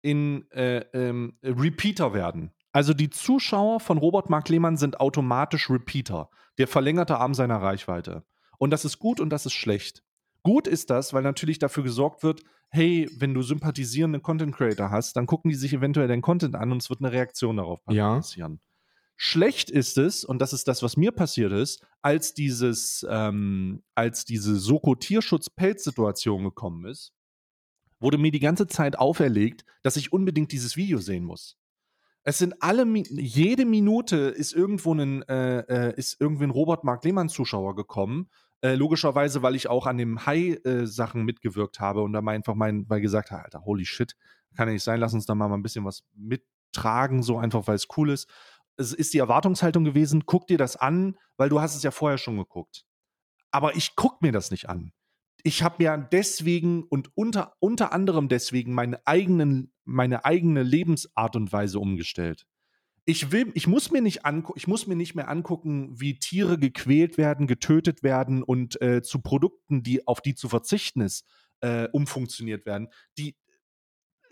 [0.02, 2.52] in äh, ähm, Repeater werden.
[2.72, 8.24] Also die Zuschauer von Robert Mark Lehmann sind automatisch Repeater, der verlängerte Arm seiner Reichweite.
[8.58, 10.02] Und das ist gut und das ist schlecht.
[10.42, 15.16] Gut ist das, weil natürlich dafür gesorgt wird, hey, wenn du sympathisierende Content Creator hast,
[15.16, 18.60] dann gucken die sich eventuell deinen Content an und es wird eine Reaktion darauf passieren.
[18.60, 18.73] Ja.
[19.16, 24.24] Schlecht ist es, und das ist das, was mir passiert ist, als dieses, ähm, als
[24.24, 27.12] diese Soko-Tierschutz-Pelz-Situation gekommen ist,
[28.00, 31.56] wurde mir die ganze Zeit auferlegt, dass ich unbedingt dieses Video sehen muss.
[32.24, 37.04] Es sind alle, jede Minute ist irgendwo ein, äh, äh, ist irgendwie ein Robert Mark
[37.04, 38.30] Lehmann-Zuschauer gekommen.
[38.62, 42.54] Äh, logischerweise, weil ich auch an dem Hai-Sachen äh, mitgewirkt habe und da mal einfach
[42.54, 44.16] mein, weil gesagt habe, Alter, holy shit,
[44.56, 47.76] kann ja nicht sein, lass uns da mal ein bisschen was mittragen, so einfach, weil
[47.76, 48.26] es cool ist
[48.76, 52.18] es ist die Erwartungshaltung gewesen, guck dir das an, weil du hast es ja vorher
[52.18, 52.84] schon geguckt.
[53.50, 54.92] Aber ich guck mir das nicht an.
[55.42, 61.52] Ich habe mir deswegen und unter, unter anderem deswegen meine, eigenen, meine eigene Lebensart und
[61.52, 62.46] Weise umgestellt.
[63.04, 64.22] Ich will, ich muss mir nicht
[64.54, 69.20] ich muss mir nicht mehr angucken, wie Tiere gequält werden, getötet werden und äh, zu
[69.20, 71.26] Produkten, die auf die zu verzichten ist,
[71.60, 72.88] äh, umfunktioniert werden.
[73.18, 73.36] Die,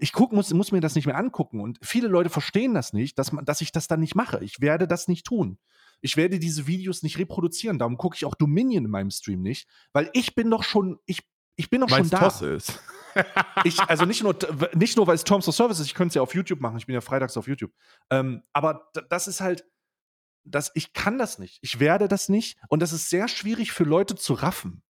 [0.02, 1.60] ich guck, muss, muss mir das nicht mehr angucken.
[1.60, 4.42] Und viele Leute verstehen das nicht, dass, man, dass ich das dann nicht mache.
[4.42, 5.58] Ich werde das nicht tun.
[6.00, 7.78] Ich werde diese Videos nicht reproduzieren.
[7.78, 11.20] Darum gucke ich auch Dominion in meinem Stream nicht, weil ich bin doch schon, ich,
[11.54, 12.18] ich bin doch schon da.
[12.18, 12.80] Toss ist.
[13.64, 14.34] Ich, also nicht nur,
[14.74, 16.78] nicht nur weil es Terms of Service ist, ich könnte es ja auf YouTube machen.
[16.78, 17.70] Ich bin ja freitags auf YouTube.
[18.08, 19.66] Ähm, aber das ist halt,
[20.44, 21.58] das, ich kann das nicht.
[21.60, 22.56] Ich werde das nicht.
[22.68, 24.82] Und das ist sehr schwierig für Leute zu raffen.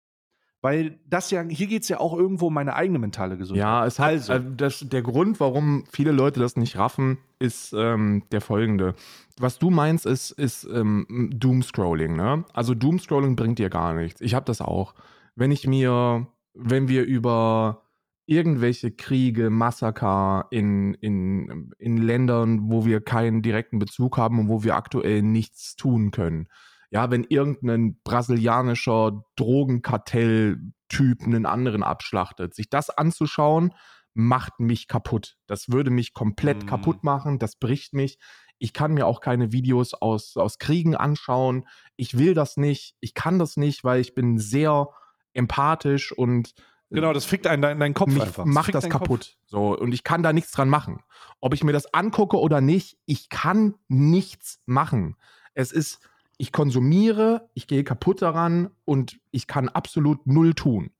[0.62, 3.60] Weil das ja, hier geht es ja auch irgendwo um meine eigene mentale Gesundheit.
[3.60, 4.32] Ja, es hat, Also.
[4.32, 4.50] also.
[4.50, 8.94] das, der Grund, warum viele Leute das nicht raffen, ist ähm, der folgende.
[9.38, 12.14] Was du meinst, ist, ist ähm, Doomscrolling.
[12.14, 12.44] Ne?
[12.52, 14.20] Also Doomscrolling bringt dir gar nichts.
[14.20, 14.94] Ich habe das auch.
[15.34, 17.82] Wenn ich mir, wenn wir über
[18.26, 24.62] irgendwelche Kriege, Massaker in, in, in Ländern, wo wir keinen direkten Bezug haben und wo
[24.62, 26.46] wir aktuell nichts tun können.
[26.92, 33.72] Ja, wenn irgendein brasilianischer Drogenkartell-Typ einen anderen abschlachtet, sich das anzuschauen,
[34.14, 35.36] macht mich kaputt.
[35.46, 36.66] Das würde mich komplett Mhm.
[36.66, 37.38] kaputt machen.
[37.38, 38.18] Das bricht mich.
[38.58, 41.66] Ich kann mir auch keine Videos aus, aus Kriegen anschauen.
[41.96, 42.94] Ich will das nicht.
[43.00, 44.88] Ich kann das nicht, weil ich bin sehr
[45.32, 46.52] empathisch und
[46.90, 48.44] Genau, das fickt einen deinen deinen Kopf mich einfach.
[48.44, 49.00] macht fickt das deinen Kopf.
[49.04, 49.36] kaputt.
[49.46, 51.02] So, und ich kann da nichts dran machen.
[51.40, 55.16] Ob ich mir das angucke oder nicht, ich kann nichts machen.
[55.54, 56.00] Es ist,
[56.42, 60.90] ich konsumiere, ich gehe kaputt daran und ich kann absolut null tun.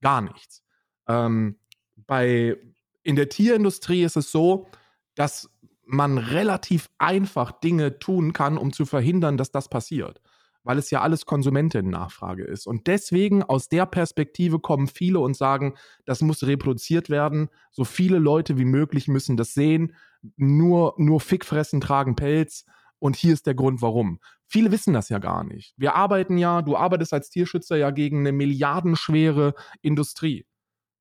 [0.00, 0.62] Gar nichts.
[1.08, 1.56] Ähm,
[1.96, 2.56] bei,
[3.02, 4.68] in der Tierindustrie ist es so,
[5.16, 5.50] dass
[5.84, 10.20] man relativ einfach Dinge tun kann, um zu verhindern, dass das passiert.
[10.62, 12.68] Weil es ja alles Konsumentennachfrage ist.
[12.68, 15.74] Und deswegen aus der Perspektive kommen viele und sagen,
[16.04, 17.48] das muss reproduziert werden.
[17.72, 19.96] So viele Leute wie möglich müssen das sehen.
[20.36, 22.66] Nur, nur Fickfressen tragen Pelz.
[23.00, 24.20] Und hier ist der Grund, warum.
[24.52, 25.72] Viele wissen das ja gar nicht.
[25.78, 30.44] Wir arbeiten ja, du arbeitest als Tierschützer ja gegen eine milliardenschwere Industrie.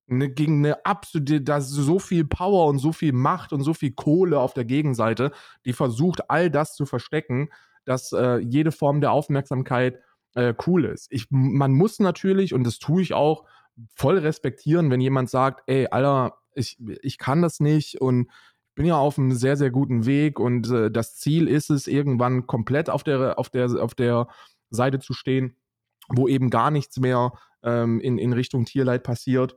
[0.10, 3.74] Eine, gegen eine absolute, da ist so viel Power und so viel Macht und so
[3.74, 5.34] viel Kohle auf der Gegenseite,
[5.66, 7.50] die versucht, all das zu verstecken,
[7.84, 10.00] dass äh, jede Form der Aufmerksamkeit
[10.34, 11.12] äh, cool ist.
[11.12, 13.44] Ich, man muss natürlich, und das tue ich auch,
[13.96, 18.30] voll respektieren, wenn jemand sagt, ey, Alter, ich, ich kann das nicht und
[18.82, 22.48] bin ja auf einem sehr, sehr guten Weg und äh, das Ziel ist es, irgendwann
[22.48, 24.28] komplett auf der, auf der, auf der
[24.72, 25.56] Seite zu stehen,
[26.10, 29.56] wo eben gar nichts mehr ähm, in, in Richtung Tierleid passiert.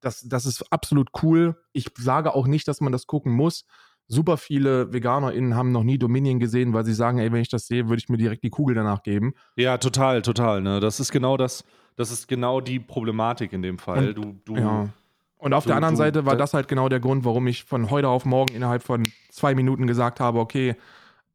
[0.00, 1.54] Das, das ist absolut cool.
[1.74, 3.66] Ich sage auch nicht, dass man das gucken muss.
[4.08, 7.66] Super viele VeganerInnen haben noch nie Dominion gesehen, weil sie sagen, ey, wenn ich das
[7.66, 9.34] sehe, würde ich mir direkt die Kugel danach geben.
[9.56, 10.62] Ja, total, total.
[10.62, 10.80] Ne?
[10.80, 11.62] Das ist genau das,
[11.96, 14.08] das ist genau die Problematik in dem Fall.
[14.08, 14.88] Und- du, du, Ja.
[15.42, 17.46] Und auf Du- der anderen du- Seite war da- das halt genau der Grund, warum
[17.48, 20.76] ich von heute auf morgen innerhalb von zwei Minuten gesagt habe, okay,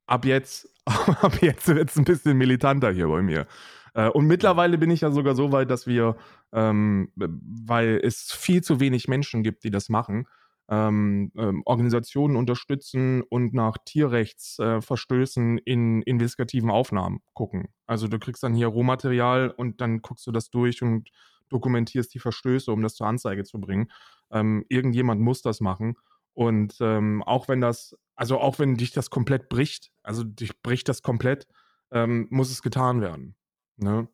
[0.06, 0.70] ab jetzt,
[1.22, 3.48] ab jetzt wird es ein bisschen militanter hier bei mir.
[3.94, 6.16] Äh, Und mittlerweile bin ich ja sogar so weit, dass wir,
[6.54, 10.26] ähm, weil es viel zu wenig Menschen gibt, die das machen,
[10.70, 17.70] ähm, ähm, Organisationen unterstützen und nach Tierrechtsverstößen äh, in investigativen Aufnahmen gucken.
[17.86, 21.10] Also du kriegst dann hier Rohmaterial und dann guckst du das durch und
[21.50, 23.92] dokumentierst die Verstöße, um das zur Anzeige zu bringen.
[24.32, 25.96] Ähm, irgendjemand muss das machen.
[26.34, 30.88] Und ähm, auch wenn das, also auch wenn dich das komplett bricht, also dich bricht
[30.88, 31.48] das komplett,
[31.92, 33.36] ähm, muss es getan werden.
[33.78, 34.08] Ne?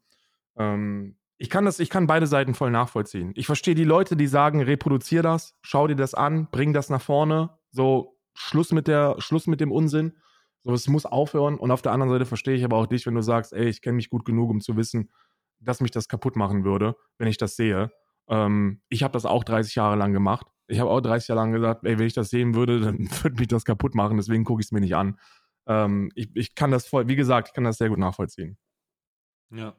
[0.55, 3.33] Ähm, ich kann das, ich kann beide Seiten voll nachvollziehen.
[3.35, 7.01] Ich verstehe die Leute, die sagen, reproduzier das, schau dir das an, bring das nach
[7.01, 10.13] vorne, so Schluss mit der, Schluss mit dem Unsinn.
[10.63, 11.57] So, es muss aufhören.
[11.57, 13.81] Und auf der anderen Seite verstehe ich aber auch dich, wenn du sagst, ey, ich
[13.81, 15.11] kenne mich gut genug, um zu wissen,
[15.63, 17.91] dass mich das kaputt machen würde, wenn ich das sehe.
[18.27, 20.47] Ähm, ich habe das auch 30 Jahre lang gemacht.
[20.67, 23.37] Ich habe auch 30 Jahre lang gesagt, ey, wenn ich das sehen würde, dann würde
[23.37, 25.19] mich das kaputt machen, deswegen gucke ich es mir nicht an.
[25.65, 28.57] Ähm, ich, ich kann das voll, wie gesagt, ich kann das sehr gut nachvollziehen.
[29.49, 29.75] Ja.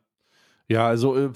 [0.69, 1.33] Ja, also äh.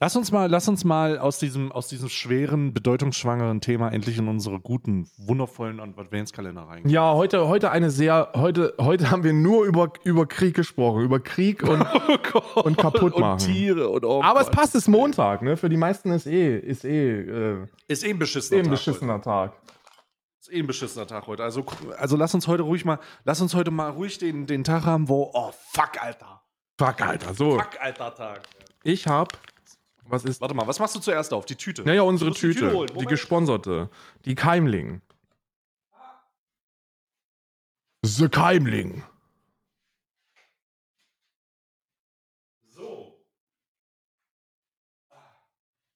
[0.00, 4.28] Lass uns mal, lass uns mal aus diesem, aus diesem schweren, bedeutungsschwangeren Thema endlich in
[4.28, 6.90] unsere guten, wundervollen Adventskalender reingehen.
[6.90, 11.20] Ja, heute, heute eine sehr, heute, heute haben wir nur über, über Krieg gesprochen, über
[11.20, 12.64] Krieg und Oh Gott.
[12.66, 13.32] Und kaputt machen.
[13.32, 14.56] Und Tiere und oh aber es Gott.
[14.56, 15.56] passt, es ist Montag, ne?
[15.56, 18.70] Für die meisten ist eh, ist eh, äh, Ist eh ein beschissener eh ein Tag
[18.72, 19.52] beschissener Tag.
[20.40, 21.42] Ist eh ein beschissener Tag heute.
[21.42, 21.64] Also,
[21.98, 25.08] also lass uns heute ruhig mal, lass uns heute mal ruhig den, den Tag haben,
[25.08, 26.42] wo, oh fuck, Alter.
[26.78, 27.58] Fuck, Alter, so.
[27.58, 28.42] Fuck, alter Tag.
[28.84, 29.38] Ich hab,
[30.08, 31.46] was ist, Warte mal, was machst du zuerst auf?
[31.46, 31.82] Die Tüte.
[31.82, 33.90] naja, unsere musst die Tüte, die gesponserte,
[34.24, 35.02] die Keimling.
[38.02, 39.02] The Keimling.
[42.68, 43.18] So.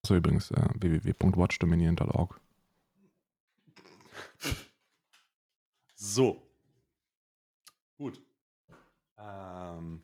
[0.05, 2.41] So übrigens äh, www.watchdominion.org.
[5.95, 6.43] So.
[7.97, 8.21] Gut.
[9.19, 10.03] Ähm,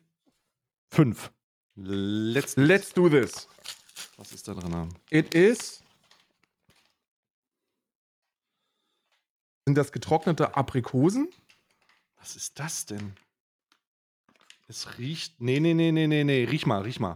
[0.91, 1.31] fünf.
[1.75, 3.47] Let's, Let's do this.
[4.17, 4.89] Was ist da drin?
[5.09, 5.83] It is
[9.67, 11.27] Sind das getrocknete Aprikosen?
[12.17, 13.13] Was ist das denn?
[14.69, 15.41] Es riecht.
[15.41, 16.45] Nee, nee, nee, nee, nee, nee.
[16.45, 17.15] Riech mal, riech mal.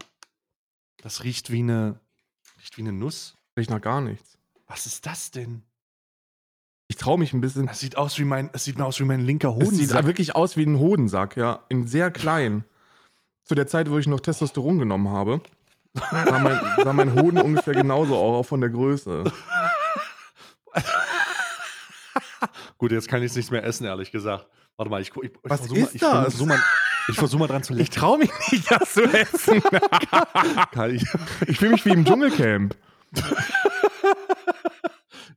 [0.97, 1.99] Das riecht wie eine.
[2.59, 3.37] Riecht wie eine Nuss.
[3.57, 4.37] Riecht nach gar nichts.
[4.67, 5.63] Was ist das denn?
[6.89, 7.67] Ich traue mich ein bisschen.
[7.67, 8.49] Das sieht aus wie mein.
[8.51, 10.05] Es sieht aus wie mein linker Es sieht Hodensack.
[10.05, 11.65] wirklich aus wie ein Hodensack, ja.
[11.69, 12.65] In sehr klein.
[13.45, 15.41] Zu der Zeit, wo ich noch Testosteron genommen habe,
[15.93, 19.23] sah mein, sah mein Hoden ungefähr genauso auch, auch von der Größe.
[22.77, 24.47] Gut, jetzt kann ich es nicht mehr essen, ehrlich gesagt.
[24.77, 25.99] Warte mal, ich, ich, ich Was versuch mal, ich?
[26.01, 26.59] Versuch mal,
[27.09, 27.91] ich versuche mal dran zu Ich lecken.
[27.93, 29.61] traue mich nicht, das zu essen.
[30.91, 31.05] Ich,
[31.47, 32.75] Ich fühle mich wie im Dschungelcamp.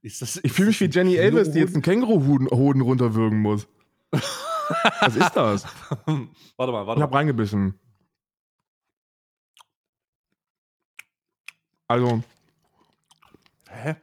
[0.03, 3.67] ist das, Ich fühle mich wie Jenny Elvis, die jetzt einen Känguruhoden Hoden runterwürgen muss.
[5.01, 5.65] Was ist das?
[6.57, 7.19] Warte mal, Ich warte habe mal.
[7.19, 7.79] reingebissen.
[11.89, 12.23] Also,
[13.69, 13.97] Hä?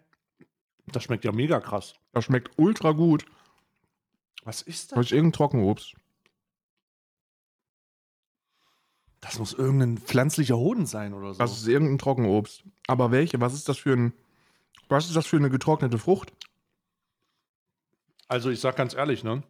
[0.88, 1.96] Das schmeckt ja mega krass.
[2.12, 3.26] das schmeckt ultra gut.
[4.44, 5.06] Was ist Das das?
[5.08, 5.96] ist irgendein Trockenobst.
[9.22, 11.40] Das muss irgendein pflanzlicher Hoden sein oder so.
[11.40, 12.64] Das ist irgendein Trockenobst.
[12.88, 13.40] Aber welche?
[13.40, 14.14] Was ist das für ein.
[14.90, 16.34] Was ist das für eine getrocknete Frucht?
[18.28, 19.44] also, ich sag ganz ehrlich, ne?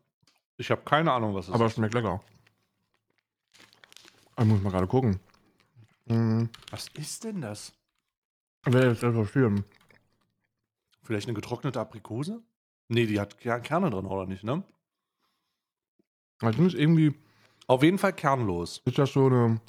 [0.57, 1.71] Ich habe keine Ahnung, was es Aber ist.
[1.71, 2.21] es schmeckt lecker.
[4.39, 5.19] Ich muss mal gerade gucken.
[6.07, 7.73] Hm, Was ist denn das?
[8.67, 9.63] Jetzt etwas filmen.
[11.03, 12.41] Vielleicht eine getrocknete Aprikose?
[12.87, 14.63] Nee, die hat Ker- Kerne drin, oder nicht, ne?
[16.43, 17.13] Ich finde es irgendwie.
[17.67, 18.81] Auf jeden Fall kernlos.
[18.85, 19.61] Ist das so eine.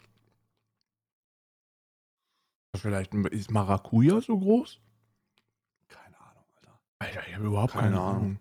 [2.76, 4.80] Vielleicht ist Maracuja so groß?
[5.88, 6.80] Keine Ahnung, Alter.
[6.98, 8.16] Alter, ich habe überhaupt Keine keine, Ahnung.
[8.22, 8.38] Ahnung.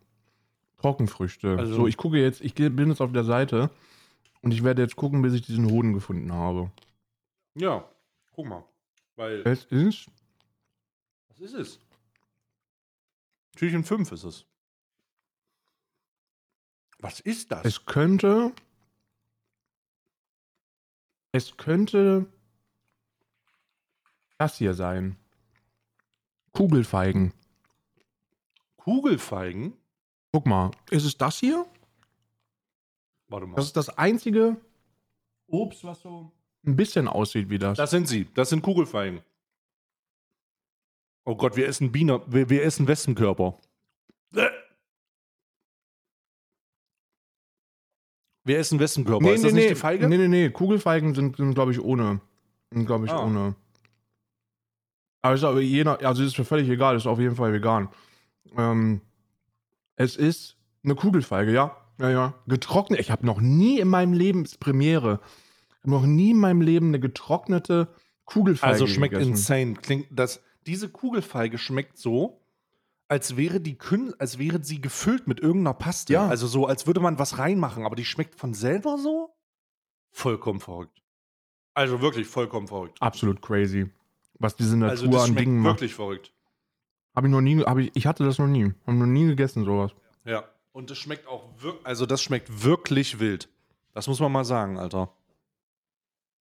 [0.77, 1.57] Trockenfrüchte.
[1.57, 3.69] Also- so, ich gucke jetzt, ich bin jetzt auf der Seite
[4.41, 6.71] und ich werde jetzt gucken, bis ich diesen Hoden gefunden habe.
[7.55, 7.87] Ja,
[8.31, 8.63] guck mal.
[9.17, 10.09] Weil, Es ist.
[11.41, 11.79] Was ist es?
[13.55, 14.45] Türchen 5 ist es.
[16.99, 17.65] Was ist das?
[17.65, 18.53] Es könnte.
[21.31, 22.27] Es könnte.
[24.37, 25.17] Das hier sein.
[26.51, 27.33] Kugelfeigen.
[28.77, 29.73] Kugelfeigen?
[30.31, 31.65] Guck mal, ist es das hier?
[33.27, 33.55] Warte mal.
[33.55, 34.57] Das ist das einzige
[35.47, 36.31] Obst, was so
[36.65, 37.77] ein bisschen aussieht wie das.
[37.77, 38.25] Das sind sie.
[38.33, 39.21] Das sind Kugelfeigen.
[41.25, 42.21] Oh Gott, wir essen Biene.
[42.27, 43.59] Wir, wir essen Wespenkörper.
[44.35, 44.47] Äh.
[48.43, 49.33] Wir essen Wespenkörper.
[49.33, 50.07] ist das nicht die Feige?
[50.07, 50.49] Nee, nee, nee.
[50.49, 52.21] Kugelfeigen sind, sind glaube ich, ohne.
[52.71, 53.23] Sind, glaube ich, Ah.
[53.25, 53.55] ohne.
[55.21, 57.89] Aber ist aber je nach, also ist mir völlig egal, ist auf jeden Fall vegan.
[58.57, 59.01] Ähm,
[59.95, 61.77] es ist eine Kugelfeige, ja.
[61.99, 62.33] Ja, ja.
[62.47, 62.99] Getrocknet.
[62.99, 65.19] Ich habe noch nie in meinem Leben, ist Premiere,
[65.83, 67.93] noch nie in meinem Leben eine getrocknete
[68.25, 69.31] Kugelfeige Also schmeckt gegessen.
[69.33, 69.73] insane.
[69.75, 72.41] Klingt das, diese Kugelfeige schmeckt so,
[73.07, 76.13] als wäre die Kün als wäre sie gefüllt mit irgendeiner Paste.
[76.13, 76.27] Ja.
[76.27, 79.33] Also so, als würde man was reinmachen, aber die schmeckt von selber so?
[80.11, 81.01] Vollkommen verrückt.
[81.73, 83.01] Also wirklich vollkommen verrückt.
[83.01, 83.89] Absolut crazy.
[84.39, 85.75] Was diese Natur Also das an schmeckt Dingen macht.
[85.75, 86.33] wirklich verrückt.
[87.15, 88.73] Habe ich noch nie, hab ich, ich hatte das noch nie.
[88.87, 89.91] Habe noch nie gegessen, sowas.
[90.25, 90.43] Ja.
[90.73, 93.49] Und das schmeckt auch wirklich, also das schmeckt wirklich wild.
[93.93, 95.11] Das muss man mal sagen, Alter.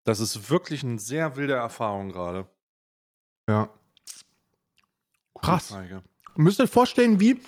[0.04, 2.46] Das ist wirklich eine sehr wilde Erfahrung gerade.
[3.48, 3.70] Ja.
[5.40, 5.68] Krass.
[5.68, 6.02] Kugelfeige.
[6.36, 7.40] Ihr müsst euch vorstellen, wie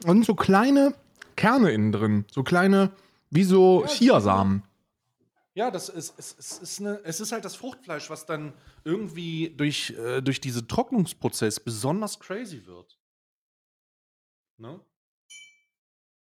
[0.00, 0.94] da sind so kleine
[1.36, 2.24] Kerne innen drin.
[2.30, 2.92] So kleine,
[3.30, 4.62] wie so Ja, Chiasamen.
[5.54, 8.52] Ja, das ist, es, es, ist eine, es ist halt das Fruchtfleisch, was dann
[8.84, 12.96] irgendwie durch, äh, durch diesen Trocknungsprozess besonders crazy wird.
[14.56, 14.80] Ne?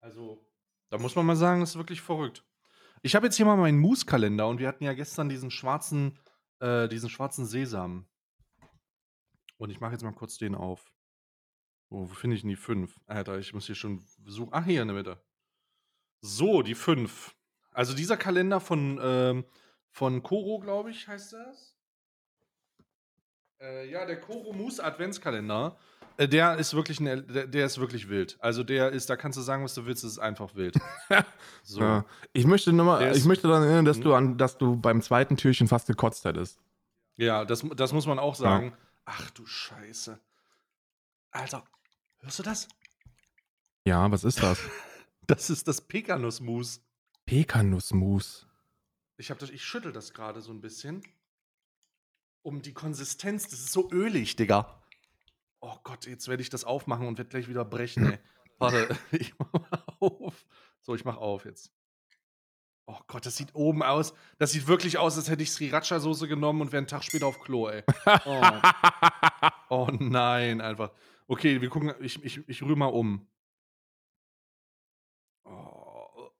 [0.01, 0.45] Also,
[0.91, 2.45] da muss man mal sagen, das ist wirklich verrückt.
[3.03, 6.19] Ich habe jetzt hier mal meinen Mousse-Kalender und wir hatten ja gestern diesen schwarzen,
[6.61, 8.07] äh, diesen schwarzen Sesam.
[9.57, 10.93] Und ich mache jetzt mal kurz den auf.
[11.91, 12.99] Wo, wo finde ich denn die 5?
[13.07, 14.51] Alter, ich muss hier schon suchen.
[14.53, 15.23] Ach, hier in der Mitte.
[16.21, 17.35] So, die 5.
[17.73, 19.45] Also dieser Kalender von, ähm,
[19.91, 21.77] von Koro, glaube ich, heißt das.
[23.61, 25.77] Äh, ja, der Koro Moose Adventskalender.
[26.17, 28.37] Äh, der ist wirklich ein, der, der ist wirklich wild.
[28.41, 30.77] Also der ist, da kannst du sagen, was du willst, es ist einfach wild.
[31.65, 31.81] so.
[31.81, 32.05] Ja.
[32.33, 34.03] Ich möchte noch mal, Der ist- ich möchte daran erinnern, dass Mhm.
[34.03, 36.61] du an, dass du beim zweiten Türchen fast gekotzt hättest.
[37.17, 38.77] Ja, das, das muss man auch sagen.
[39.05, 40.19] Ach du Scheiße.
[41.31, 41.65] Alter,
[42.25, 42.69] hörst du das?
[43.87, 44.59] Ja, was ist das?
[45.27, 46.83] Das ist das Pekanussmus.
[47.25, 48.47] Pekanussmus.
[49.17, 51.03] Ich, hab das, ich schüttel das gerade so ein bisschen.
[52.43, 53.49] Um die Konsistenz.
[53.49, 54.83] Das ist so ölig, Digga.
[55.61, 58.19] Oh Gott, jetzt werde ich das aufmachen und werde gleich wieder brechen, ey.
[58.59, 60.45] Warte, ich mach mal auf.
[60.83, 61.73] So, ich mach auf jetzt.
[62.85, 64.13] Oh Gott, das sieht oben aus.
[64.37, 67.41] Das sieht wirklich aus, als hätte ich Sriracha-Soße genommen und wäre einen Tag später auf
[67.41, 67.83] Klo, ey.
[68.27, 68.43] Oh,
[69.71, 70.91] oh nein, einfach.
[71.27, 73.27] Okay, wir gucken, ich, ich, ich rühre mal um.
[75.45, 76.31] Oh.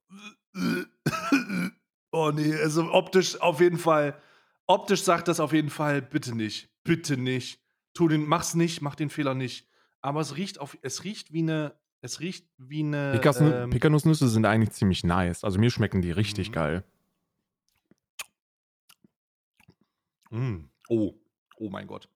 [2.11, 4.21] oh nee, also optisch auf jeden Fall.
[4.67, 6.69] Optisch sagt das auf jeden Fall, bitte nicht.
[6.83, 7.61] Bitte nicht.
[7.93, 9.67] Tu den, mach's nicht, mach den Fehler nicht.
[10.01, 13.19] Aber es riecht auf, es riecht wie eine, es riecht wie eine.
[13.23, 15.43] Ähm, Pekanusnüsse sind eigentlich ziemlich nice.
[15.43, 16.53] Also mir schmecken die richtig mhm.
[16.53, 16.83] geil.
[20.29, 20.65] Mm.
[20.89, 21.13] Oh,
[21.57, 22.09] oh mein Gott.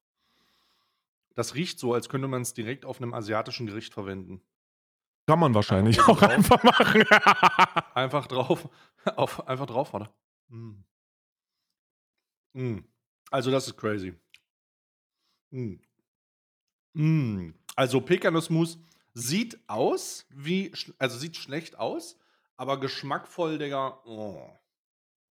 [1.35, 4.41] Das riecht so, als könnte man es direkt auf einem asiatischen Gericht verwenden.
[5.27, 7.03] Kann man wahrscheinlich Einfach auch oben einfach machen.
[7.93, 8.67] Einfach drauf,
[9.15, 10.09] auf, einfach drauf, warte.
[10.47, 10.83] Mm.
[12.53, 12.79] Mm.
[13.29, 14.15] Also das ist crazy.
[15.51, 15.75] Mm.
[16.93, 17.53] Mm.
[17.75, 18.79] Also Pekanussmus
[19.13, 22.17] sieht aus wie, also sieht schlecht aus,
[22.57, 24.01] aber geschmackvoll, Digga.
[24.05, 24.49] Oh.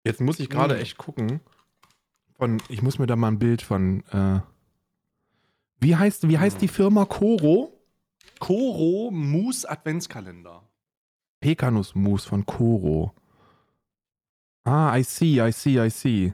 [0.05, 0.79] Jetzt muss ich gerade Mm.
[0.79, 1.41] echt gucken.
[2.37, 4.03] Von, ich muss mir da mal ein Bild von.
[4.11, 4.39] Äh,
[5.79, 7.79] wie heißt, wie heißt die Firma Koro?
[8.39, 10.63] Koro Mousse Adventskalender.
[11.39, 13.13] Pekanussmus von Koro.
[14.63, 16.33] Ah, I see, I see, I see.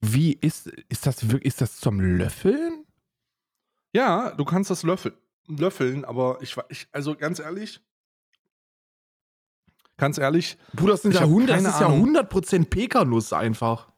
[0.00, 2.84] Wie ist, ist das wirklich, ist das zum Löffeln?
[3.92, 5.12] Ja, du kannst das löffel,
[5.48, 7.80] löffeln, aber ich, ich, also ganz ehrlich,
[9.96, 12.16] ganz ehrlich, Bruder, das, sind ja hab 100, das ist ja Ahnung.
[12.16, 13.90] 100% Pekanuss einfach.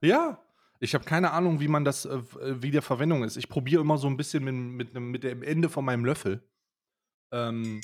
[0.00, 0.40] Ja,
[0.80, 2.22] ich habe keine Ahnung, wie man das, äh,
[2.62, 3.36] wie der Verwendung ist.
[3.36, 6.42] Ich probiere immer so ein bisschen mit, mit, mit dem Ende von meinem Löffel.
[7.32, 7.80] Ähm,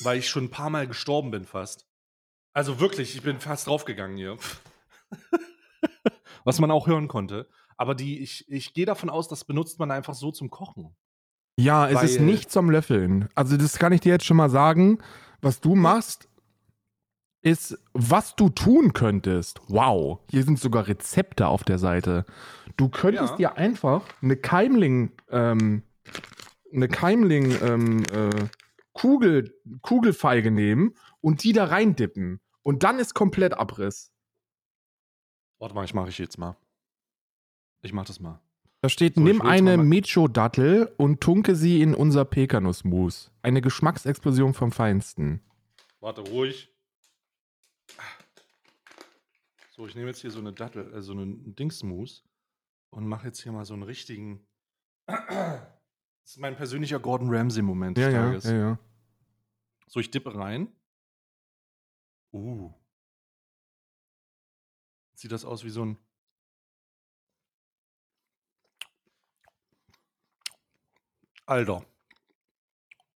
[0.00, 1.86] weil ich schon ein paar Mal gestorben bin fast.
[2.54, 4.36] Also wirklich, ich bin fast draufgegangen hier.
[6.44, 7.48] Was man auch hören konnte.
[7.76, 10.96] Aber die, ich, ich gehe davon aus, das benutzt man einfach so zum Kochen.
[11.58, 13.28] Ja, es ist Weil- nicht zum Löffeln.
[13.34, 14.98] Also das kann ich dir jetzt schon mal sagen.
[15.40, 16.27] Was du machst,
[17.42, 19.60] ist, was du tun könntest.
[19.68, 22.24] Wow, hier sind sogar Rezepte auf der Seite.
[22.76, 23.36] Du könntest Ja.
[23.36, 25.82] dir einfach eine Keimling, ähm,
[26.72, 28.30] eine Keimling, ähm, äh,
[28.92, 32.40] Kugel, Kugelfeige nehmen und die da reindippen.
[32.62, 34.12] Und dann ist komplett Abriss.
[35.58, 36.56] Warte mal, ich mache ich jetzt mal.
[37.82, 38.40] Ich mach das mal.
[38.80, 43.32] Da steht, So, nimm eine Mecho-Dattel und tunke sie in unser Pekanussmus.
[43.42, 45.40] Eine Geschmacksexplosion vom Feinsten.
[46.00, 46.70] Warte, ruhig.
[49.70, 52.24] So, ich nehme jetzt hier so eine Dattel, äh, so einen Dingsmus
[52.90, 54.46] und mache jetzt hier mal so einen richtigen.
[56.28, 58.44] Das ist mein persönlicher Gordon Ramsay-Moment des Ja, ja, Tages.
[58.44, 58.78] ja, ja.
[59.86, 60.70] So, ich dippe rein.
[62.34, 62.70] Uh.
[65.14, 65.96] Sieht das aus wie so ein.
[71.46, 71.82] Alter.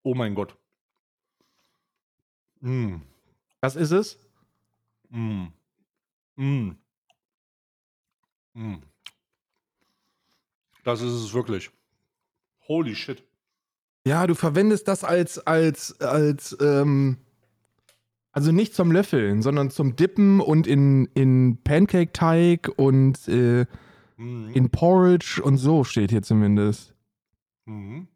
[0.03, 0.57] Oh mein Gott.
[2.61, 3.03] Mm.
[3.61, 4.18] Was ist es?
[5.13, 5.47] Mm.
[6.37, 6.71] Mm.
[8.55, 8.77] Mm.
[10.85, 11.71] Das ist es wirklich.
[12.67, 13.23] Holy shit.
[14.07, 17.19] Ja, du verwendest das als, als, als, ähm,
[18.33, 23.67] also nicht zum Löffeln, sondern zum Dippen und in, in Pancake-Teig und äh,
[24.23, 24.51] Mhm.
[24.55, 26.95] in Porridge und so steht hier zumindest.
[27.65, 28.09] Mhm.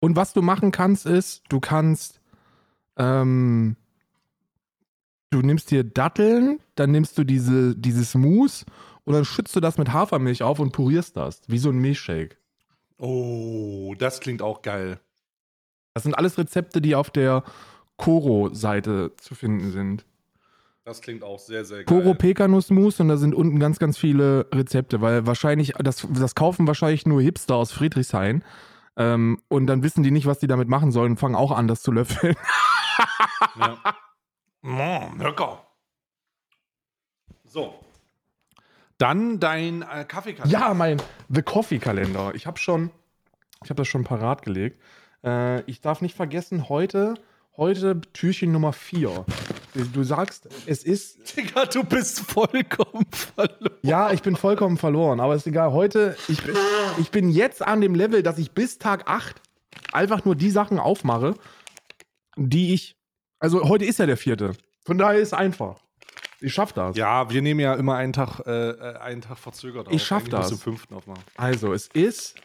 [0.00, 2.20] Und was du machen kannst, ist, du kannst,
[2.96, 3.76] ähm,
[5.32, 8.64] du nimmst dir Datteln, dann nimmst du diese, dieses Mousse
[9.04, 12.36] und dann schützt du das mit Hafermilch auf und purierst das, wie so ein Milchshake.
[12.98, 15.00] Oh, das klingt auch geil.
[15.94, 17.42] Das sind alles Rezepte, die auf der
[17.96, 20.06] Koro-Seite zu finden sind.
[20.84, 22.02] Das klingt auch sehr, sehr geil.
[22.02, 26.66] Koro Pekanussmus und da sind unten ganz, ganz viele Rezepte, weil wahrscheinlich, das, das kaufen
[26.66, 28.44] wahrscheinlich nur Hipster aus Friedrichshain.
[28.96, 31.68] Ähm, und dann wissen die nicht, was die damit machen sollen und fangen auch an,
[31.68, 32.36] das zu löffeln.
[33.58, 33.76] Ja.
[34.62, 35.66] Mm, lecker.
[37.44, 37.74] So.
[38.98, 40.58] Dann dein äh, Kaffeekalender.
[40.58, 42.32] Ja, mein The Coffee Kalender.
[42.34, 42.90] Ich habe schon,
[43.64, 44.80] ich habe das schon parat gelegt.
[45.24, 47.14] Äh, ich darf nicht vergessen, heute,
[47.56, 49.24] heute Türchen Nummer 4.
[49.92, 53.78] Du sagst, es ist Digga, du bist vollkommen verloren.
[53.82, 55.72] Ja, ich bin vollkommen verloren, aber ist egal.
[55.72, 56.54] Heute, ich bin,
[56.98, 59.40] ich bin jetzt an dem Level, dass ich bis Tag 8
[59.92, 61.34] einfach nur die Sachen aufmache,
[62.36, 62.96] die ich.
[63.42, 64.52] Also heute ist ja der vierte.
[64.84, 65.80] Von daher ist einfach.
[66.40, 66.96] Ich schaff das.
[66.96, 69.92] Ja, wir nehmen ja immer einen Tag, äh, äh, einen Tag verzögert auf.
[69.92, 70.48] Ich schaff Eigentlich das.
[70.50, 71.22] du zum fünften aufmachen.
[71.36, 72.36] Also, es ist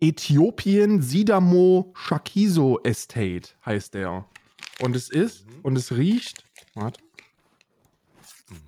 [0.00, 4.26] Äthiopien Sidamo Shakiso Estate, heißt der.
[4.80, 5.60] Und es ist, Mhm.
[5.62, 6.44] und es riecht.
[6.74, 7.00] Warte,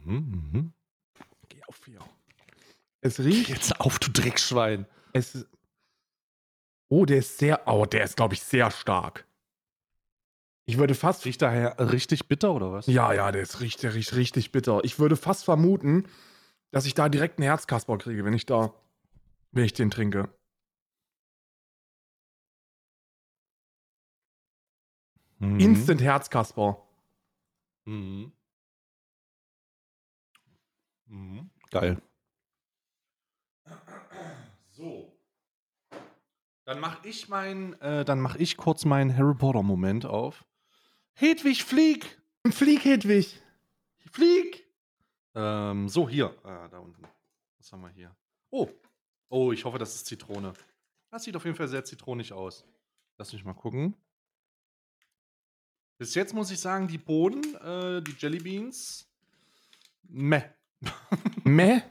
[0.05, 0.73] Mhm, mhm.
[1.51, 2.01] geh auf hier.
[3.03, 3.51] Es riecht.
[3.51, 4.87] Jetzt auf, du Dreckschwein.
[5.13, 5.47] Es
[6.89, 9.27] oh, der ist sehr, oh, der ist, glaube ich, sehr stark.
[10.69, 12.87] Ich würde fast, Riecht daher richtig bitter oder was?
[12.89, 14.85] ja, ja, der ist richtig, der riecht richtig bitter.
[14.85, 16.05] Ich würde fast vermuten,
[16.73, 18.75] dass ich da direkt einen Herzkasper kriege, wenn ich da,
[19.51, 20.29] wenn ich den trinke.
[25.39, 25.59] Mhm.
[25.59, 26.87] Instant Herzkasper.
[27.87, 28.33] Mhm.
[31.07, 31.51] Mhm.
[31.71, 32.03] Geil.
[34.73, 35.17] So.
[36.67, 40.45] Dann mache ich mein, äh, dann mache ich kurz meinen Harry Potter Moment auf.
[41.21, 42.07] Hedwig, flieg!
[42.49, 43.43] Flieg, Hedwig.
[44.13, 44.65] Flieg!
[45.35, 46.33] Ähm, so, hier.
[46.45, 47.05] Ah, da unten.
[47.59, 48.15] Was haben wir hier?
[48.51, 48.69] Oh.
[49.29, 50.53] Oh, ich hoffe, das ist Zitrone.
[51.11, 52.65] Das sieht auf jeden Fall sehr zitronig aus.
[53.17, 53.97] Lass mich mal gucken.
[55.99, 59.11] Bis jetzt muss ich sagen, die Bohnen, äh, die Jellybeans,
[60.05, 60.45] meh.
[61.43, 61.83] Meh.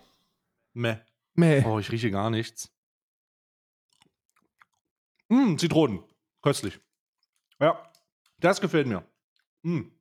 [0.71, 0.99] Meh.
[1.34, 1.65] Meh.
[1.65, 2.71] Oh, ich rieche gar nichts.
[5.28, 6.01] Mm, Zitronen.
[6.41, 6.80] Köstlich.
[7.59, 7.91] Ja,
[8.39, 9.05] das gefällt mir.
[9.68, 9.91] Mm.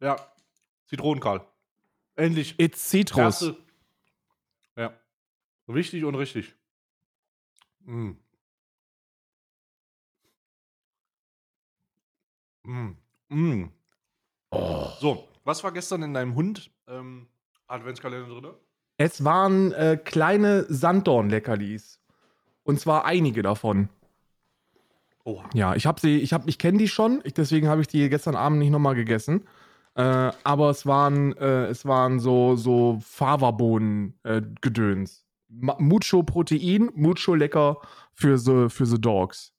[0.00, 0.16] Ja,
[0.84, 1.46] Zitronenkarl.
[2.14, 2.58] Endlich.
[2.58, 3.40] It's Citrus.
[3.40, 3.56] Erste.
[4.76, 4.92] Ja.
[5.66, 6.54] Wichtig und richtig.
[7.86, 8.10] Mm.
[12.64, 12.96] Mm.
[13.30, 13.70] Mm.
[15.00, 17.28] So, was war gestern in deinem Hund ähm,
[17.66, 18.54] Adventskalender drin?
[18.98, 21.98] Es waren äh, kleine Sanddorn-Leckerlis.
[22.62, 23.88] Und zwar einige davon.
[25.24, 25.48] Oha.
[25.54, 28.08] Ja, ich habe sie, ich habe, ich kenne die schon, ich, deswegen habe ich die
[28.08, 29.46] gestern Abend nicht nochmal gegessen.
[29.94, 35.26] Äh, aber es waren, äh, es waren so, so Fava-Bohnen-Gedöns.
[35.48, 37.76] Ma- mucho Protein, mucho lecker
[38.14, 39.52] für the, für the Dogs.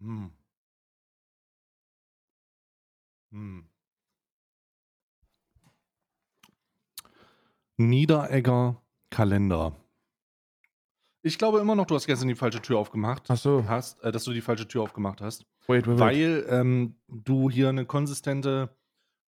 [0.00, 0.30] Hm.
[3.32, 3.60] Hm.
[7.78, 9.72] Niederegger Kalender.
[11.26, 13.28] Ich glaube immer noch, du hast gestern die falsche Tür aufgemacht.
[13.28, 15.44] Achso, Hast, äh, dass du die falsche Tür aufgemacht hast.
[15.66, 15.98] wait, wait, wait.
[15.98, 18.68] Weil ähm, du hier eine konsistente,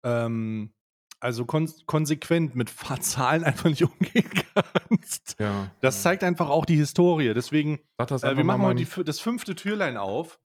[0.05, 0.71] ähm,
[1.19, 5.35] also kon konsequent mit Zahlen einfach nicht umgehen kannst.
[5.37, 5.69] Ja.
[5.81, 7.33] Das zeigt einfach auch die Historie.
[7.33, 10.39] Deswegen, äh, wir machen mal die, das fünfte Türlein auf.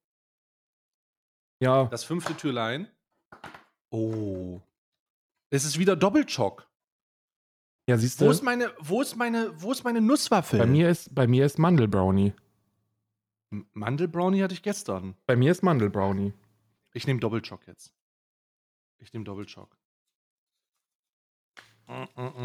[1.63, 2.89] Ja, Das fünfte Türlein.
[3.91, 4.61] Oh.
[5.51, 6.69] Es ist wieder Doppelschock.
[7.87, 8.31] Ja, siehst Wo du?
[8.31, 10.59] ist meine, wo ist meine, wo ist meine Nusswaffel?
[10.59, 12.33] Bei mir ist, bei mir ist Mandelbrownie.
[13.53, 15.15] M- Mandelbrownie hatte ich gestern.
[15.27, 16.33] Bei mir ist Mandelbrownie.
[16.95, 17.93] Ich nehme Doppelschock jetzt.
[18.99, 19.77] Ich nehme Doppelschock.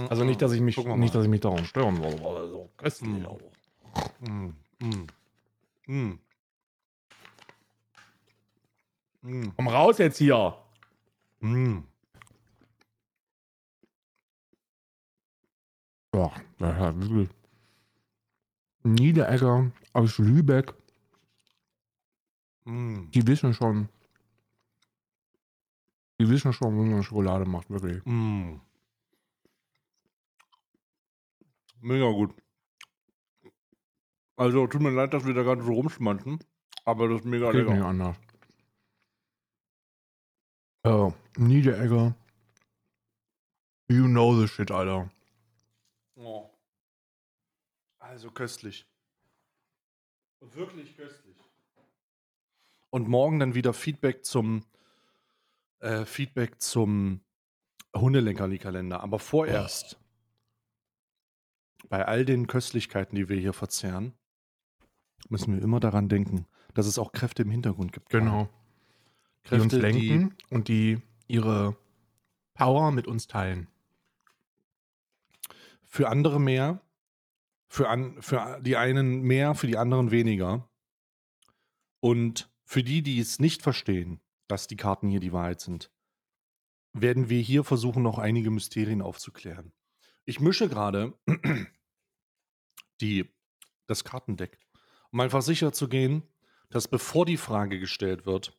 [0.09, 2.13] Also nicht, dass ich mich, nicht, dass ich mich daran stören will.
[2.19, 3.25] aber so köstlich Mm.
[4.19, 5.07] Mm, mm,
[5.87, 6.19] mm.
[9.23, 10.55] Mm, Komm raus jetzt hier.
[11.39, 11.79] mm.
[16.13, 17.29] Ja, ja, ja, wirklich.
[18.83, 20.73] Niederegger aus Lübeck,
[22.65, 23.09] Mm.
[23.11, 23.89] die wissen schon.
[26.19, 28.05] Die wissen schon, wie man Schokolade macht, wirklich.
[28.05, 28.59] Mm.
[31.79, 32.35] Mega gut.
[34.35, 36.39] Also, tut mir leid, dass wir da gerade so rumschmanzen,
[36.85, 37.85] aber das ist mega Geht nicht lecker.
[37.87, 38.17] anders.
[40.85, 42.15] Ja, Niederegger.
[43.87, 45.09] You know the shit, Alter.
[46.23, 46.49] Oh.
[47.99, 48.87] Also köstlich.
[50.39, 51.35] Wirklich köstlich.
[52.89, 54.65] Und morgen dann wieder Feedback zum
[55.79, 57.21] äh, Feedback zum
[57.95, 59.01] Hundeleckerli-Kalender.
[59.01, 59.99] Aber vorerst,
[61.89, 64.13] bei all den Köstlichkeiten, die wir hier verzehren,
[65.29, 68.09] müssen wir immer daran denken, dass es auch Kräfte im Hintergrund gibt.
[68.09, 68.49] Genau.
[69.43, 71.75] Die Kräfte, uns die lenken und die ihre
[72.53, 73.67] Power mit uns teilen.
[75.91, 76.81] Für andere mehr,
[77.67, 80.69] für, an, für die einen mehr, für die anderen weniger.
[81.99, 85.91] Und für die, die es nicht verstehen, dass die Karten hier die Wahrheit sind,
[86.93, 89.73] werden wir hier versuchen, noch einige Mysterien aufzuklären.
[90.25, 91.13] Ich mische gerade
[93.01, 93.29] die,
[93.87, 94.57] das Kartendeck,
[95.11, 96.23] um einfach sicher zu gehen,
[96.69, 98.57] dass bevor die Frage gestellt wird,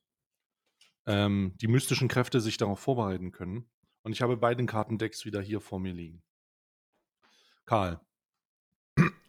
[1.07, 3.71] ähm, die mystischen Kräfte sich darauf vorbereiten können.
[4.03, 6.23] Und ich habe beide Kartendecks wieder hier vor mir liegen.
[7.67, 8.01] Karl,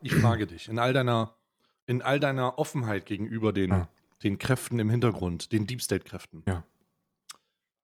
[0.01, 1.33] ich frage dich, in all deiner,
[1.85, 3.87] in all deiner Offenheit gegenüber den, Ja.
[4.23, 6.63] den Kräften im Hintergrund, den Deep State-Kräften, Ja.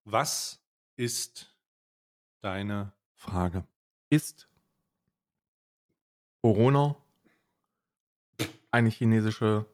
[0.06, 0.60] was
[0.96, 1.56] ist
[2.42, 3.64] deine Frage?
[4.10, 4.48] Ist
[6.42, 6.96] Corona
[8.72, 9.66] eine chinesische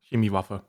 [0.00, 0.64] Chemiewaffe?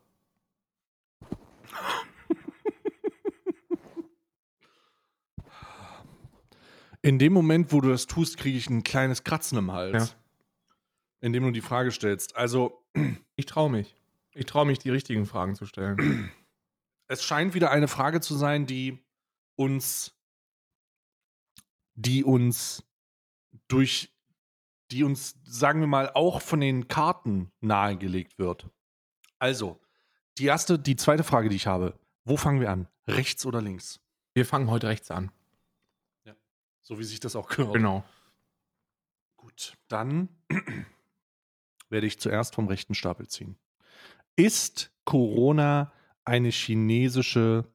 [7.08, 10.10] In dem Moment, wo du das tust, kriege ich ein kleines Kratzen im Hals.
[10.10, 10.16] Ja.
[11.22, 12.36] Indem du die Frage stellst.
[12.36, 12.84] Also,
[13.38, 13.96] Ich traue mich.
[14.34, 16.30] Ich traue mich, die richtigen Fragen zu stellen.
[17.08, 19.00] es scheint wieder eine Frage zu sein, die
[19.56, 20.18] uns,
[21.94, 22.84] die uns
[23.70, 24.14] durch,
[24.92, 28.70] die uns, sagen wir mal, auch von den Karten nahegelegt wird.
[29.40, 29.80] Also,
[30.40, 32.90] die erste, die zweite Frage, die ich habe, wo fangen wir an?
[33.08, 34.02] Rechts oder links?
[34.34, 35.32] Wir fangen heute rechts an.
[36.88, 37.74] So wie sich das auch gehört.
[37.74, 38.06] Genau.
[39.36, 40.30] Gut, dann
[41.90, 43.58] werde ich zuerst vom rechten Stapel ziehen.
[44.38, 45.92] Ist Corona
[46.24, 47.66] eine chinesische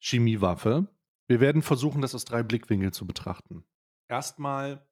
[0.00, 0.86] Chemiewaffe?
[1.28, 3.64] Wir werden versuchen, das aus drei Blickwinkeln zu betrachten.
[4.06, 4.86] Erstmal,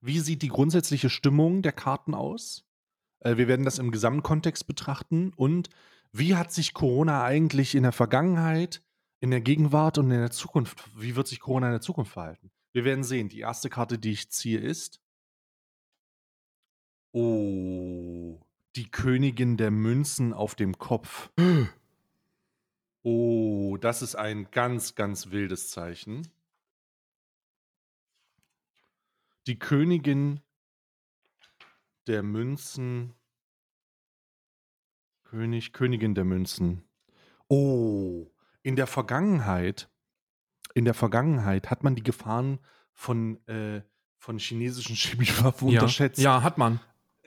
[0.00, 2.70] wie sieht die grundsätzliche Stimmung der Karten aus?
[3.18, 5.32] Äh, wir werden das im Gesamtkontext betrachten.
[5.34, 5.70] Und
[6.12, 8.80] wie hat sich Corona eigentlich in der Vergangenheit,
[9.22, 12.50] in der Gegenwart und in der Zukunft, wie wird sich Corona in der Zukunft verhalten?
[12.72, 13.28] Wir werden sehen.
[13.28, 15.00] Die erste Karte, die ich ziehe, ist.
[17.12, 18.40] Oh,
[18.74, 21.30] die Königin der Münzen auf dem Kopf.
[23.04, 26.28] Oh, das ist ein ganz, ganz wildes Zeichen.
[29.48, 30.40] Die Königin
[32.06, 33.12] der Münzen.
[35.24, 36.84] König, Königin der Münzen.
[37.48, 38.30] Oh,
[38.62, 39.88] in der Vergangenheit,
[40.74, 42.60] in der Vergangenheit hat man die Gefahren
[42.92, 43.82] von, äh,
[44.18, 45.80] von chinesischen Chemiewaffen Ja.
[45.80, 46.80] unterschätzt ja, hat man.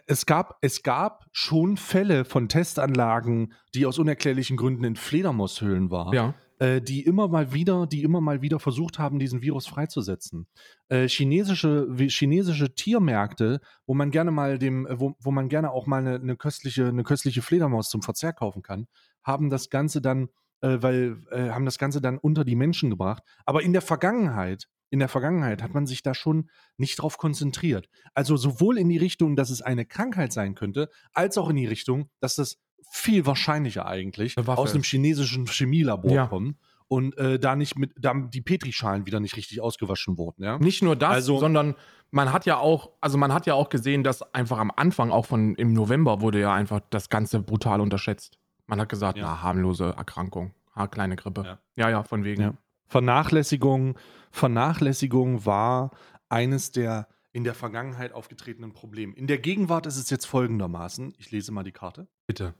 [0.08, 6.14] es gab, es gab schon Fälle von Testanlagen, die aus unerklärlichen Gründen in Fledermaushöhlen waren,
[6.14, 6.34] Ja.
[6.60, 10.48] äh, die immer mal wieder, die immer mal wieder versucht haben, diesen Virus freizusetzen.
[10.90, 15.98] Äh, chinesische, chinesische Tiermärkte, wo man gerne mal dem, wo, wo man gerne auch mal
[15.98, 18.88] eine, eine köstliche, eine köstliche Fledermaus zum Verzehr kaufen kann,
[19.24, 20.30] haben das Ganze dann,
[20.66, 23.24] äh, weil, äh, haben das Ganze dann unter die Menschen gebracht.
[23.46, 27.90] Aber in der Vergangenheit, in der Vergangenheit hat man sich da schon nicht drauf konzentriert.
[28.14, 31.66] Also sowohl in die Richtung, dass es eine Krankheit sein könnte, als auch in die
[31.68, 32.58] Richtung, dass das
[32.92, 36.28] viel wahrscheinlicher eigentlich aus einem chinesischen Chemielabor Ja.
[36.28, 36.58] kommt
[36.88, 40.44] und äh, da nicht mit, da die Petrischalen wieder nicht richtig ausgewaschen wurden.
[40.44, 40.60] Ja?
[40.60, 41.76] Nicht nur das, Also- sondern
[42.12, 45.26] man hat ja auch, also man hat ja auch gesehen, dass einfach am Anfang, auch
[45.26, 48.38] von im November, wurde ja einfach das Ganze brutal unterschätzt.
[48.68, 49.26] Man hat gesagt, Ja.
[49.26, 51.44] na, harmlose Erkrankung, ha, kleine Grippe.
[51.44, 51.60] Ja.
[51.76, 52.42] Ja, ja, von wegen.
[52.42, 52.54] Ja.
[52.88, 53.98] Vernachlässigung,
[54.32, 55.92] Vernachlässigung war
[56.30, 59.14] eines der in der Vergangenheit aufgetretenen Probleme.
[59.14, 61.14] In der Gegenwart ist es jetzt folgendermaßen.
[61.18, 62.08] Ich lese mal die Karte.
[62.28, 62.54] Bitte.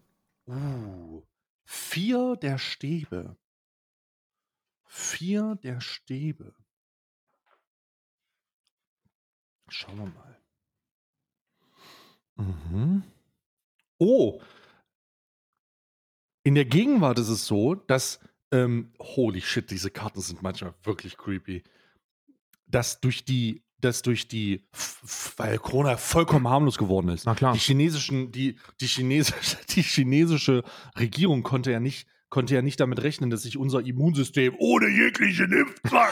[0.48, 1.24] Uh,
[1.64, 3.38] vier der Stäbe.
[4.84, 6.54] Vier der Stäbe.
[9.70, 10.38] Schauen wir mal.
[12.36, 13.04] Mhm.
[13.98, 14.42] Oh.
[16.46, 18.20] In der Gegenwart ist es so, dass,
[18.52, 21.64] ähm, holy shit, diese Karten sind manchmal wirklich creepy.
[22.68, 24.64] Dass durch die, dass durch die,
[25.38, 27.26] weil Corona vollkommen harmlos geworden ist.
[27.26, 27.54] Na klar.
[27.54, 30.64] Die chinesischen, die, die chinesische, die chinesische
[31.00, 35.52] Regierung konnte ja nicht, konnte ja nicht damit rechnen, dass sich unser Immunsystem Ohne jeglichen
[35.52, 36.12] Impfzwang.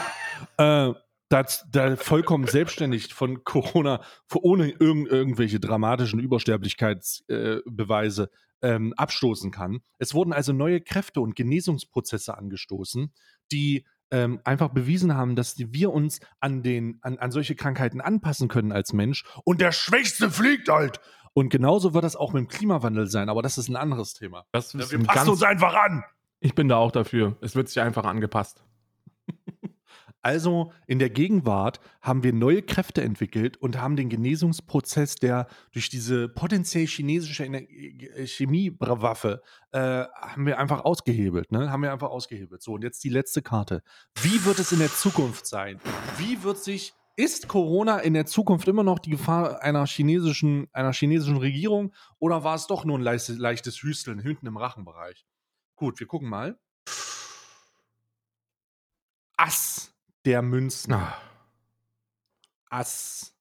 [0.58, 0.94] äh,
[1.28, 4.02] da, da vollkommen selbstständig von Corona,
[4.34, 8.28] ohne irgend, irgendwelche dramatischen Übersterblichkeitsbeweise äh,
[8.64, 9.80] ähm, abstoßen kann.
[9.98, 13.12] Es wurden also neue Kräfte und Genesungsprozesse angestoßen,
[13.52, 18.48] die ähm, einfach bewiesen haben, dass wir uns an, den, an, an solche Krankheiten anpassen
[18.48, 19.24] können als Mensch.
[19.44, 21.00] Und der Schwächste fliegt halt.
[21.34, 24.46] Und genauso wird das auch mit dem Klimawandel sein, aber das ist ein anderes Thema.
[24.52, 26.04] Das Ja, ist wir ein passen uns einfach an.
[26.40, 27.36] ich bin da auch dafür.
[27.40, 28.64] Es wird sich einfach angepasst.
[30.24, 35.90] Also in der Gegenwart haben wir neue Kräfte entwickelt und haben den Genesungsprozess, der durch
[35.90, 41.70] diese potenziell chinesische äh, Chemiewaffe äh, haben wir einfach ausgehebelt, ne?
[41.70, 42.62] Haben wir einfach ausgehebelt.
[42.62, 43.82] So, und jetzt die letzte Karte.
[44.22, 45.78] Wie wird es in der Zukunft sein?
[46.16, 50.94] Wie wird sich, ist Corona in der Zukunft immer noch die Gefahr einer chinesischen, einer
[50.94, 55.26] chinesischen Regierung oder war es doch nur ein leichtes, leichtes Hüsteln hinten im Rachenbereich?
[55.76, 56.58] Gut, wir gucken mal.
[59.36, 59.93] Ass
[60.24, 60.92] der Münzen.
[60.92, 61.20] Ah,
[62.70, 63.34] Ass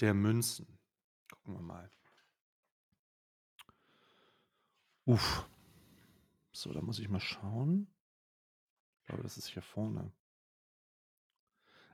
[0.00, 0.78] der Münzen.
[1.30, 1.90] Gucken wir mal.
[5.06, 5.44] Uff.
[6.52, 7.88] So, da muss ich mal schauen.
[9.00, 10.12] Ich glaube, das ist hier vorne.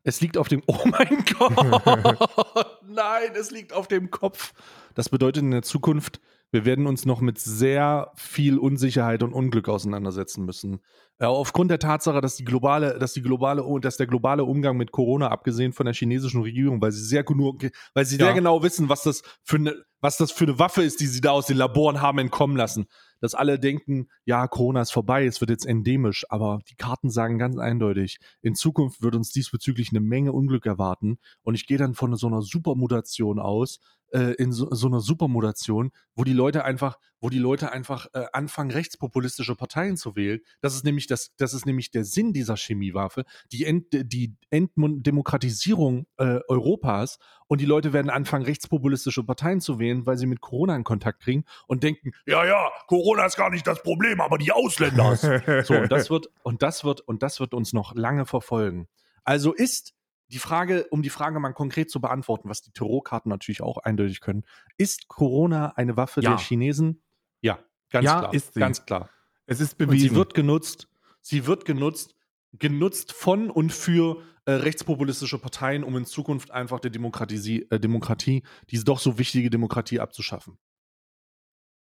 [0.03, 0.63] Es liegt auf dem.
[0.67, 2.81] Oh mein Gott!
[2.87, 4.53] Nein, es liegt auf dem Kopf.
[4.95, 6.21] Das bedeutet in der Zukunft,
[6.53, 10.81] wir werden uns noch mit sehr viel Unsicherheit und Unglück auseinandersetzen müssen.
[11.19, 14.91] Äh, aufgrund der Tatsache, dass die globale, dass die globale, dass der globale Umgang mit
[14.91, 17.63] Corona, abgesehen von der chinesischen Regierung, weil sie sehr genug,
[17.95, 18.27] weil sie Ja.
[18.27, 21.21] sehr genau wissen, was das für eine, was das für eine Waffe ist, die sie
[21.21, 22.87] da aus den Laboren haben entkommen lassen.
[23.21, 27.39] Dass alle denken, ja, Corona ist vorbei, es wird jetzt endemisch, aber die Karten sagen
[27.39, 31.19] ganz eindeutig, in Zukunft wird uns diesbezüglich eine Menge Unglück erwarten.
[31.43, 33.81] Und ich gehe dann von so einer Supermutation aus,
[34.13, 38.25] äh, in so, so einer Supermutation, wo die Leute einfach, wo die Leute einfach äh,
[38.33, 40.41] anfangen, rechtspopulistische Parteien zu wählen.
[40.61, 46.07] Das ist nämlich das, das ist nämlich der Sinn dieser Chemiewaffe, die, Ent, die Entdemokratisierung
[46.19, 50.77] äh, Europas und die Leute werden anfangen, rechtspopulistische Parteien zu wählen, weil sie mit Corona
[50.77, 54.53] in Kontakt kriegen und denken, Ja, ja, Corona ist gar nicht das Problem, aber die
[54.53, 55.17] Ausländer.
[55.65, 58.89] so, und das wird, und das wird, und das wird uns noch lange verfolgen.
[59.25, 59.95] Also ist
[60.33, 64.21] die Frage, um die Frage mal konkret zu beantworten, was die Tarotkarten natürlich auch eindeutig
[64.21, 64.45] können,
[64.77, 66.31] ist Corona eine Waffe Ja.
[66.31, 67.03] der Chinesen?
[67.43, 67.59] Ja,
[67.91, 68.35] ganz Ja, klar.
[68.35, 68.61] ist sie.
[68.61, 69.11] Ganz klar.
[69.47, 70.11] es ist Und bewiesen.
[70.11, 70.89] sie wird genutzt,
[71.21, 72.15] sie wird genutzt,
[72.53, 78.43] genutzt von und für äh, rechtspopulistische Parteien, um in Zukunft einfach der Demokratie, äh, Demokratie,
[78.71, 80.59] diese doch so wichtige Demokratie abzuschaffen.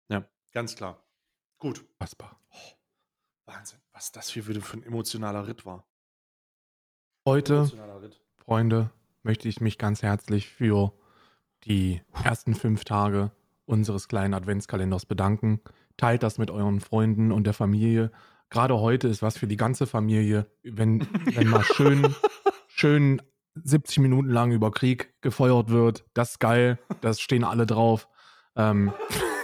[0.09, 1.03] Ja, ganz klar.
[1.57, 1.79] Gut.
[1.99, 2.39] Unfassbar.
[3.45, 5.87] Wahnsinn, was das hier wieder für ein emotionaler Ritt war.
[7.27, 8.21] Heute, Emotionaler Ritt.
[8.45, 8.91] Freunde,
[9.23, 10.93] möchte ich mich ganz herzlich für
[11.63, 13.31] die ersten fünf Tage
[13.65, 15.61] unseres kleinen Adventskalenders bedanken.
[15.97, 18.11] Teilt das mit euren Freunden und der Familie.
[18.51, 22.15] Gerade heute ist was für die ganze Familie, wenn, wenn mal schön,
[22.67, 23.19] schön
[23.55, 26.05] 70 Minuten lang über Krieg gefeuert wird.
[26.13, 26.77] Das ist geil.
[27.01, 28.07] Das stehen alle drauf.
[28.55, 28.93] Ähm,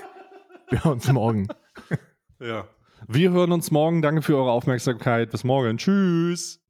[0.70, 1.48] wir hören uns morgen.
[2.40, 2.68] Ja.
[3.08, 4.04] Wir hören uns morgen.
[4.04, 5.32] Danke für eure Aufmerksamkeit.
[5.32, 5.78] Bis morgen.
[5.78, 6.61] Tschüss.